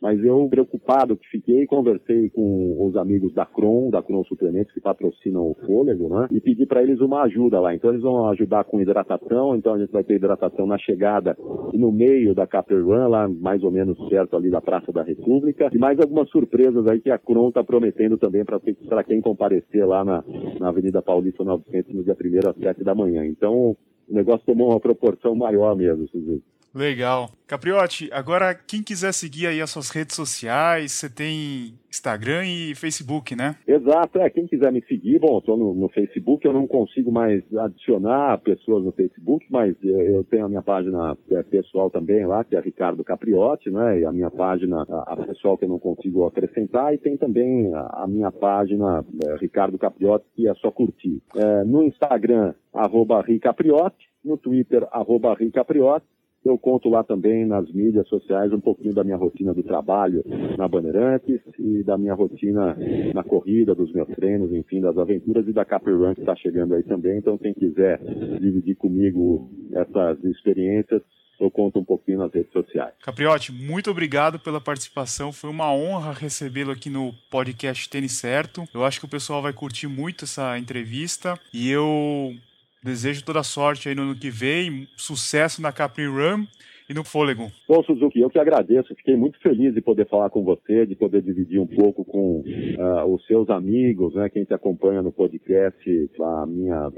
Mas 0.00 0.22
eu, 0.24 0.48
preocupado 0.48 1.16
que 1.16 1.28
fiquei, 1.28 1.66
conversei 1.66 2.30
com 2.30 2.86
os 2.86 2.96
amigos 2.96 3.34
da 3.34 3.44
Cron, 3.44 3.90
da 3.90 4.00
Cron 4.00 4.22
Suplementos, 4.24 4.72
que 4.72 4.80
patrocinam 4.80 5.50
o 5.50 5.56
fôlego, 5.66 6.08
né? 6.08 6.28
E 6.30 6.40
pedi 6.40 6.66
para 6.66 6.82
eles 6.82 7.00
uma 7.00 7.22
ajuda 7.22 7.58
lá. 7.60 7.74
Então 7.74 7.90
eles 7.90 8.02
vão 8.02 8.28
ajudar 8.28 8.62
com 8.64 8.80
hidratação, 8.80 9.56
então 9.56 9.74
a 9.74 9.78
gente 9.78 9.90
vai 9.90 10.04
ter 10.04 10.14
hidratação 10.14 10.66
na 10.66 10.78
chegada 10.78 11.36
e 11.72 11.78
no 11.78 11.90
meio 11.90 12.32
da 12.32 12.46
Caper 12.46 12.84
Run, 12.84 13.08
lá 13.08 13.28
mais 13.28 13.62
ou 13.64 13.72
menos 13.72 13.98
perto 14.08 14.36
ali 14.36 14.50
da 14.50 14.60
Praça 14.60 14.92
da 14.92 15.02
República. 15.02 15.68
E 15.72 15.78
mais 15.78 15.98
algumas 15.98 16.30
surpresas 16.30 16.86
aí 16.86 17.00
que 17.00 17.10
a 17.10 17.18
Cron 17.18 17.48
está 17.48 17.64
prometendo 17.64 18.16
também 18.16 18.44
para 18.44 19.04
quem 19.04 19.20
comparecer 19.20 19.84
lá 19.84 20.04
na, 20.04 20.22
na 20.60 20.68
Avenida 20.68 21.02
Paulista 21.02 21.42
900 21.42 21.94
no 21.94 22.04
dia 22.04 22.14
1 22.14 22.50
às 22.50 22.56
7 22.56 22.84
da 22.84 22.94
manhã. 22.94 23.26
Então 23.26 23.76
o 24.08 24.14
negócio 24.14 24.46
tomou 24.46 24.70
uma 24.70 24.80
proporção 24.80 25.34
maior 25.34 25.74
mesmo, 25.74 26.06
Suzuki. 26.08 26.44
Legal. 26.74 27.30
Capriotti, 27.46 28.10
agora 28.12 28.54
quem 28.54 28.82
quiser 28.82 29.12
seguir 29.12 29.46
aí 29.46 29.60
as 29.60 29.70
suas 29.70 29.88
redes 29.88 30.14
sociais, 30.14 30.92
você 30.92 31.08
tem 31.08 31.74
Instagram 31.88 32.44
e 32.44 32.74
Facebook, 32.74 33.34
né? 33.34 33.56
Exato, 33.66 34.18
é. 34.18 34.28
Quem 34.28 34.46
quiser 34.46 34.70
me 34.70 34.82
seguir, 34.82 35.18
bom, 35.18 35.38
estou 35.38 35.56
no, 35.56 35.74
no, 35.74 35.88
Facebook, 35.88 36.46
eu 36.46 36.52
não 36.52 36.66
consigo 36.66 37.10
mais 37.10 37.42
adicionar 37.56 38.36
pessoas 38.38 38.84
no 38.84 38.92
Facebook, 38.92 39.46
mas 39.50 39.74
eu 39.82 40.22
tenho 40.24 40.44
a 40.44 40.48
minha 40.48 40.62
página 40.62 41.16
é, 41.30 41.42
pessoal 41.42 41.88
também 41.88 42.26
lá, 42.26 42.44
que 42.44 42.54
é 42.54 42.60
Ricardo 42.60 43.02
Capriotti, 43.02 43.70
né? 43.70 44.00
E 44.00 44.04
a 44.04 44.12
minha 44.12 44.30
página, 44.30 44.82
a, 44.82 45.14
a 45.14 45.16
pessoal 45.16 45.56
que 45.56 45.64
eu 45.64 45.70
não 45.70 45.78
consigo 45.78 46.26
acrescentar, 46.26 46.92
e 46.92 46.98
tem 46.98 47.16
também 47.16 47.72
a, 47.74 48.02
a 48.02 48.06
minha 48.06 48.30
página, 48.30 49.02
é, 49.24 49.36
Ricardo 49.36 49.78
Capriotti, 49.78 50.26
que 50.36 50.46
é 50.46 50.54
só 50.56 50.70
curtir. 50.70 51.22
No 51.66 51.82
Instagram, 51.82 52.52
arroba 52.74 53.22
Ricapriotti, 53.22 54.06
no 54.22 54.36
Twitter, 54.36 54.86
arroba 54.92 55.34
Ricapriotti, 55.34 56.06
eu 56.44 56.56
conto 56.56 56.88
lá 56.88 57.02
também 57.04 57.44
nas 57.44 57.70
mídias 57.72 58.08
sociais 58.08 58.52
um 58.52 58.60
pouquinho 58.60 58.94
da 58.94 59.04
minha 59.04 59.16
rotina 59.16 59.52
do 59.52 59.62
trabalho 59.62 60.24
na 60.56 60.68
Bandeirantes 60.68 61.40
e 61.58 61.82
da 61.82 61.98
minha 61.98 62.14
rotina 62.14 62.76
na 63.14 63.22
corrida, 63.22 63.74
dos 63.74 63.92
meus 63.92 64.08
treinos, 64.08 64.52
enfim, 64.52 64.80
das 64.80 64.96
aventuras 64.96 65.46
e 65.46 65.52
da 65.52 65.64
Capri 65.64 65.92
Run 65.92 66.14
que 66.14 66.20
está 66.20 66.34
chegando 66.36 66.74
aí 66.74 66.82
também. 66.82 67.18
Então, 67.18 67.36
quem 67.36 67.52
quiser 67.52 68.00
dividir 68.40 68.76
comigo 68.76 69.50
essas 69.72 70.22
experiências, 70.24 71.02
eu 71.40 71.50
conto 71.50 71.78
um 71.78 71.84
pouquinho 71.84 72.18
nas 72.18 72.32
redes 72.32 72.52
sociais. 72.52 72.94
Capriotti, 73.02 73.52
muito 73.52 73.90
obrigado 73.90 74.38
pela 74.38 74.60
participação. 74.60 75.30
Foi 75.32 75.50
uma 75.50 75.72
honra 75.72 76.12
recebê-lo 76.12 76.72
aqui 76.72 76.90
no 76.90 77.12
podcast 77.30 77.88
Tênis 77.88 78.12
Certo. 78.12 78.64
Eu 78.74 78.84
acho 78.84 78.98
que 78.98 79.06
o 79.06 79.10
pessoal 79.10 79.40
vai 79.40 79.52
curtir 79.52 79.86
muito 79.86 80.24
essa 80.24 80.58
entrevista 80.58 81.38
e 81.52 81.70
eu 81.70 82.34
Desejo 82.82 83.24
toda 83.24 83.42
sorte 83.42 83.88
aí 83.88 83.94
no 83.94 84.02
ano 84.02 84.14
que 84.14 84.30
vem, 84.30 84.86
sucesso 84.96 85.60
na 85.60 85.72
Capri 85.72 86.06
Run 86.06 86.46
e 86.88 86.94
no 86.94 87.04
fôlego. 87.04 87.50
Bom, 87.68 87.82
Suzuki, 87.82 88.18
eu 88.20 88.30
que 88.30 88.38
agradeço. 88.38 88.94
Fiquei 88.94 89.16
muito 89.16 89.38
feliz 89.40 89.74
de 89.74 89.80
poder 89.80 90.08
falar 90.08 90.30
com 90.30 90.42
você, 90.42 90.86
de 90.86 90.94
poder 90.94 91.20
dividir 91.20 91.60
um 91.60 91.66
pouco 91.66 92.04
com 92.04 92.40
uh, 92.40 93.14
os 93.14 93.24
seus 93.26 93.50
amigos, 93.50 94.14
né, 94.14 94.28
quem 94.30 94.44
te 94.44 94.54
acompanha 94.54 95.02
no 95.02 95.12
podcast, 95.12 96.10
a 96.20 96.46
minha 96.46 96.88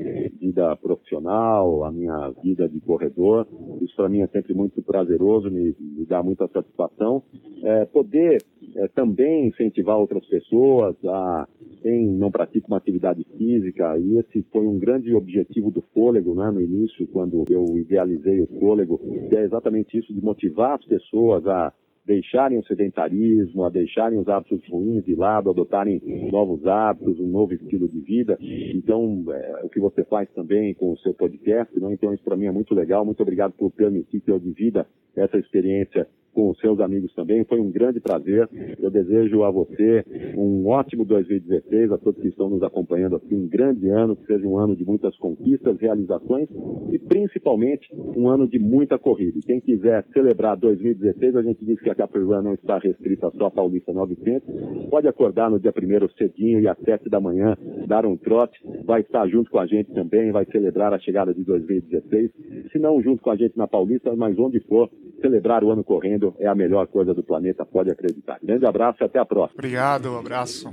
vida 0.40 0.76
profissional, 0.76 1.84
a 1.84 1.90
minha 1.90 2.30
vida 2.42 2.68
de 2.68 2.78
corredor. 2.80 3.48
Isso 3.82 3.96
para 3.96 4.08
mim 4.08 4.20
é 4.20 4.28
sempre 4.28 4.54
muito 4.54 4.80
prazeroso, 4.82 5.50
me, 5.50 5.74
me 5.80 6.06
dá 6.06 6.22
muita 6.22 6.46
satisfação. 6.48 7.22
É, 7.64 7.84
poder 7.86 8.38
é, 8.80 8.88
também 8.88 9.48
incentivar 9.48 9.98
outras 9.98 10.24
pessoas 10.26 10.96
a 11.04 11.46
quem 11.82 12.06
não 12.06 12.30
pratica 12.30 12.66
uma 12.66 12.78
atividade 12.78 13.26
física, 13.36 13.98
e 13.98 14.18
esse 14.18 14.42
foi 14.50 14.66
um 14.66 14.78
grande 14.78 15.14
objetivo 15.14 15.70
do 15.70 15.82
fôlego, 15.92 16.34
né, 16.34 16.50
no 16.50 16.60
início, 16.60 17.06
quando 17.08 17.44
eu 17.50 17.76
idealizei 17.76 18.40
o 18.40 18.46
fôlego, 18.58 18.98
é 19.30 19.42
exatamente 19.42 19.98
isso, 19.98 20.14
de 20.14 20.22
motivar 20.22 20.78
as 20.78 20.84
pessoas 20.84 21.46
a 21.46 21.72
deixarem 22.10 22.58
o 22.58 22.64
sedentarismo, 22.64 23.62
a 23.64 23.70
deixarem 23.70 24.18
os 24.18 24.28
hábitos 24.28 24.60
ruins 24.68 25.04
de 25.04 25.14
lado, 25.14 25.48
adotarem 25.48 26.02
novos 26.32 26.66
hábitos, 26.66 27.20
um 27.20 27.28
novo 27.28 27.54
estilo 27.54 27.88
de 27.88 28.00
vida. 28.00 28.36
Então, 28.40 29.24
é, 29.28 29.60
o 29.64 29.68
que 29.68 29.78
você 29.78 30.02
faz 30.02 30.28
também 30.32 30.74
com 30.74 30.92
o 30.92 30.98
seu 30.98 31.14
podcast, 31.14 31.78
né? 31.78 31.92
então 31.92 32.12
isso 32.12 32.24
para 32.24 32.36
mim 32.36 32.46
é 32.46 32.50
muito 32.50 32.74
legal. 32.74 33.04
Muito 33.04 33.22
obrigado 33.22 33.52
por 33.52 33.70
permitir 33.70 34.20
que 34.20 34.30
eu 34.32 34.40
divida 34.40 34.88
essa 35.16 35.38
experiência 35.38 36.08
com 36.32 36.50
os 36.50 36.58
seus 36.58 36.80
amigos 36.80 37.12
também. 37.14 37.44
Foi 37.44 37.60
um 37.60 37.70
grande 37.70 38.00
prazer. 38.00 38.48
Eu 38.78 38.90
desejo 38.90 39.42
a 39.42 39.50
você 39.50 40.04
um 40.36 40.66
ótimo 40.68 41.04
2016, 41.04 41.92
a 41.92 41.98
todos 41.98 42.20
que 42.20 42.28
estão 42.28 42.48
nos 42.48 42.62
acompanhando 42.62 43.16
aqui, 43.16 43.34
um 43.34 43.48
grande 43.48 43.88
ano, 43.88 44.16
que 44.16 44.26
seja 44.26 44.46
um 44.46 44.58
ano 44.58 44.76
de 44.76 44.84
muitas 44.84 45.16
conquistas, 45.16 45.78
realizações 45.78 46.48
e 46.90 46.98
principalmente 46.98 47.88
um 48.16 48.28
ano 48.28 48.46
de 48.48 48.58
muita 48.58 48.98
corrida. 48.98 49.38
E 49.38 49.42
quem 49.42 49.60
quiser 49.60 50.04
celebrar 50.12 50.56
2016, 50.56 51.36
a 51.36 51.42
gente 51.42 51.64
diz 51.64 51.80
que 51.80 51.90
a 51.90 51.94
Capri 52.00 52.22
Run 52.22 52.40
não 52.40 52.54
está 52.54 52.78
restrita 52.78 53.30
só 53.36 53.46
a 53.46 53.50
Paulista 53.50 53.92
900. 53.92 54.88
Pode 54.88 55.06
acordar 55.06 55.50
no 55.50 55.60
dia 55.60 55.70
primeiro 55.70 56.10
cedinho 56.16 56.58
e 56.58 56.66
às 56.66 56.78
7 56.78 57.10
da 57.10 57.20
manhã 57.20 57.58
dar 57.86 58.06
um 58.06 58.16
trote. 58.16 58.58
Vai 58.86 59.02
estar 59.02 59.28
junto 59.28 59.50
com 59.50 59.58
a 59.58 59.66
gente 59.66 59.92
também, 59.92 60.32
vai 60.32 60.46
celebrar 60.46 60.94
a 60.94 60.98
chegada 60.98 61.34
de 61.34 61.44
2016. 61.44 62.30
Se 62.72 62.78
não 62.78 63.02
junto 63.02 63.22
com 63.22 63.30
a 63.30 63.36
gente 63.36 63.58
na 63.58 63.68
Paulista, 63.68 64.16
mas 64.16 64.38
onde 64.38 64.60
for, 64.60 64.88
celebrar 65.20 65.62
o 65.62 65.70
ano 65.70 65.84
correndo 65.84 66.34
é 66.38 66.46
a 66.46 66.54
melhor 66.54 66.86
coisa 66.86 67.12
do 67.12 67.22
planeta, 67.22 67.66
pode 67.66 67.90
acreditar. 67.90 68.38
Grande 68.42 68.64
abraço 68.64 69.02
e 69.02 69.04
até 69.04 69.18
a 69.18 69.26
próxima. 69.26 69.58
Obrigado, 69.58 70.10
um 70.10 70.18
abraço. 70.18 70.72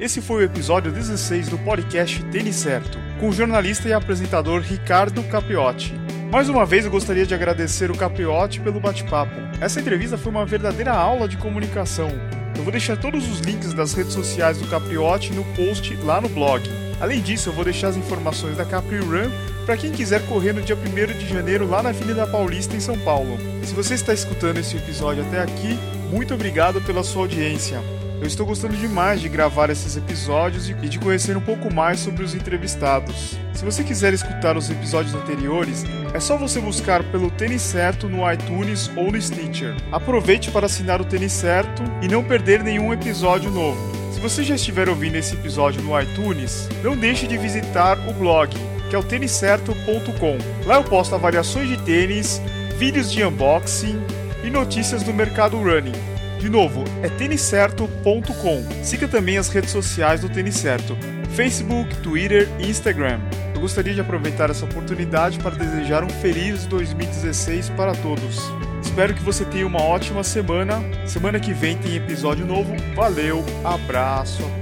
Esse 0.00 0.20
foi 0.20 0.42
o 0.42 0.46
episódio 0.46 0.90
16 0.90 1.50
do 1.50 1.58
podcast 1.58 2.24
Tênis 2.30 2.56
Certo, 2.56 2.98
com 3.20 3.28
o 3.28 3.32
jornalista 3.32 3.88
e 3.88 3.92
apresentador 3.92 4.62
Ricardo 4.62 5.22
Capiotti. 5.30 5.92
Mais 6.30 6.48
uma 6.48 6.64
vez 6.64 6.84
eu 6.84 6.92
gostaria 6.92 7.26
de 7.26 7.34
agradecer 7.34 7.90
o 7.90 7.96
Capiotti 7.96 8.60
pelo 8.60 8.78
bate-papo. 8.78 9.34
Essa 9.60 9.80
entrevista 9.80 10.16
foi 10.16 10.30
uma 10.30 10.46
verdadeira 10.46 10.92
aula 10.92 11.26
de 11.26 11.36
comunicação. 11.36 12.08
Eu 12.56 12.62
vou 12.62 12.70
deixar 12.70 12.96
todos 12.96 13.28
os 13.28 13.40
links 13.40 13.74
das 13.74 13.94
redes 13.94 14.12
sociais 14.12 14.56
do 14.58 14.68
Capriotti 14.68 15.32
no 15.32 15.42
post 15.56 15.92
lá 16.04 16.20
no 16.20 16.28
blog. 16.28 16.62
Além 17.00 17.20
disso, 17.20 17.48
eu 17.48 17.52
vou 17.52 17.64
deixar 17.64 17.88
as 17.88 17.96
informações 17.96 18.56
da 18.56 18.64
Capri 18.64 18.98
Run 18.98 19.28
para 19.66 19.76
quem 19.76 19.90
quiser 19.90 20.24
correr 20.28 20.52
no 20.52 20.62
dia 20.62 20.76
1 20.76 21.18
de 21.18 21.28
janeiro 21.28 21.68
lá 21.68 21.82
na 21.82 21.88
Avenida 21.88 22.24
Paulista 22.28 22.76
em 22.76 22.80
São 22.80 22.96
Paulo. 23.00 23.36
Se 23.64 23.74
você 23.74 23.94
está 23.94 24.14
escutando 24.14 24.58
esse 24.58 24.76
episódio 24.76 25.24
até 25.24 25.40
aqui, 25.40 25.76
muito 26.12 26.32
obrigado 26.32 26.80
pela 26.80 27.02
sua 27.02 27.22
audiência. 27.22 27.82
Eu 28.20 28.26
estou 28.26 28.44
gostando 28.44 28.76
demais 28.76 29.20
de 29.20 29.28
gravar 29.30 29.70
esses 29.70 29.96
episódios 29.96 30.68
e 30.68 30.74
de 30.74 30.98
conhecer 30.98 31.36
um 31.36 31.40
pouco 31.40 31.72
mais 31.72 32.00
sobre 32.00 32.22
os 32.22 32.34
entrevistados. 32.34 33.38
Se 33.54 33.64
você 33.64 33.82
quiser 33.82 34.12
escutar 34.12 34.58
os 34.58 34.68
episódios 34.68 35.14
anteriores, 35.14 35.84
é 36.12 36.20
só 36.20 36.36
você 36.36 36.60
buscar 36.60 37.02
pelo 37.04 37.30
Tênis 37.30 37.62
Certo 37.62 38.08
no 38.08 38.30
iTunes 38.30 38.90
ou 38.94 39.10
no 39.10 39.20
Stitcher. 39.20 39.74
Aproveite 39.90 40.50
para 40.50 40.66
assinar 40.66 41.00
o 41.00 41.04
Tênis 41.04 41.32
Certo 41.32 41.82
e 42.02 42.08
não 42.08 42.22
perder 42.22 42.62
nenhum 42.62 42.92
episódio 42.92 43.50
novo. 43.50 43.80
Se 44.12 44.20
você 44.20 44.42
já 44.44 44.54
estiver 44.54 44.88
ouvindo 44.88 45.16
esse 45.16 45.34
episódio 45.34 45.80
no 45.82 45.98
iTunes, 45.98 46.68
não 46.82 46.96
deixe 46.96 47.26
de 47.26 47.38
visitar 47.38 47.98
o 48.06 48.12
blog 48.12 48.54
que 48.90 48.96
é 48.96 48.98
o 48.98 49.04
têniscerto.com. 49.04 50.36
Lá 50.66 50.74
eu 50.74 50.84
posto 50.84 51.14
avaliações 51.14 51.68
de 51.68 51.76
tênis, 51.78 52.42
vídeos 52.76 53.10
de 53.10 53.24
unboxing 53.24 54.02
e 54.42 54.50
notícias 54.50 55.04
do 55.04 55.14
mercado 55.14 55.56
running. 55.56 56.09
De 56.40 56.48
novo, 56.48 56.84
é 57.02 57.08
têniscerto.com. 57.10 58.64
Siga 58.82 59.06
também 59.06 59.36
as 59.36 59.50
redes 59.50 59.70
sociais 59.70 60.22
do 60.22 60.28
Tênis 60.30 60.56
Certo: 60.56 60.96
Facebook, 61.36 61.94
Twitter 61.98 62.48
e 62.58 62.70
Instagram. 62.70 63.20
Eu 63.54 63.60
gostaria 63.60 63.92
de 63.92 64.00
aproveitar 64.00 64.48
essa 64.48 64.64
oportunidade 64.64 65.38
para 65.38 65.54
desejar 65.54 66.02
um 66.02 66.08
feliz 66.08 66.64
2016 66.64 67.68
para 67.70 67.94
todos. 67.94 68.40
Espero 68.82 69.12
que 69.12 69.22
você 69.22 69.44
tenha 69.44 69.66
uma 69.66 69.82
ótima 69.82 70.24
semana. 70.24 70.82
Semana 71.06 71.38
que 71.38 71.52
vem 71.52 71.76
tem 71.76 71.96
episódio 71.96 72.46
novo. 72.46 72.74
Valeu, 72.94 73.44
abraço 73.62 74.59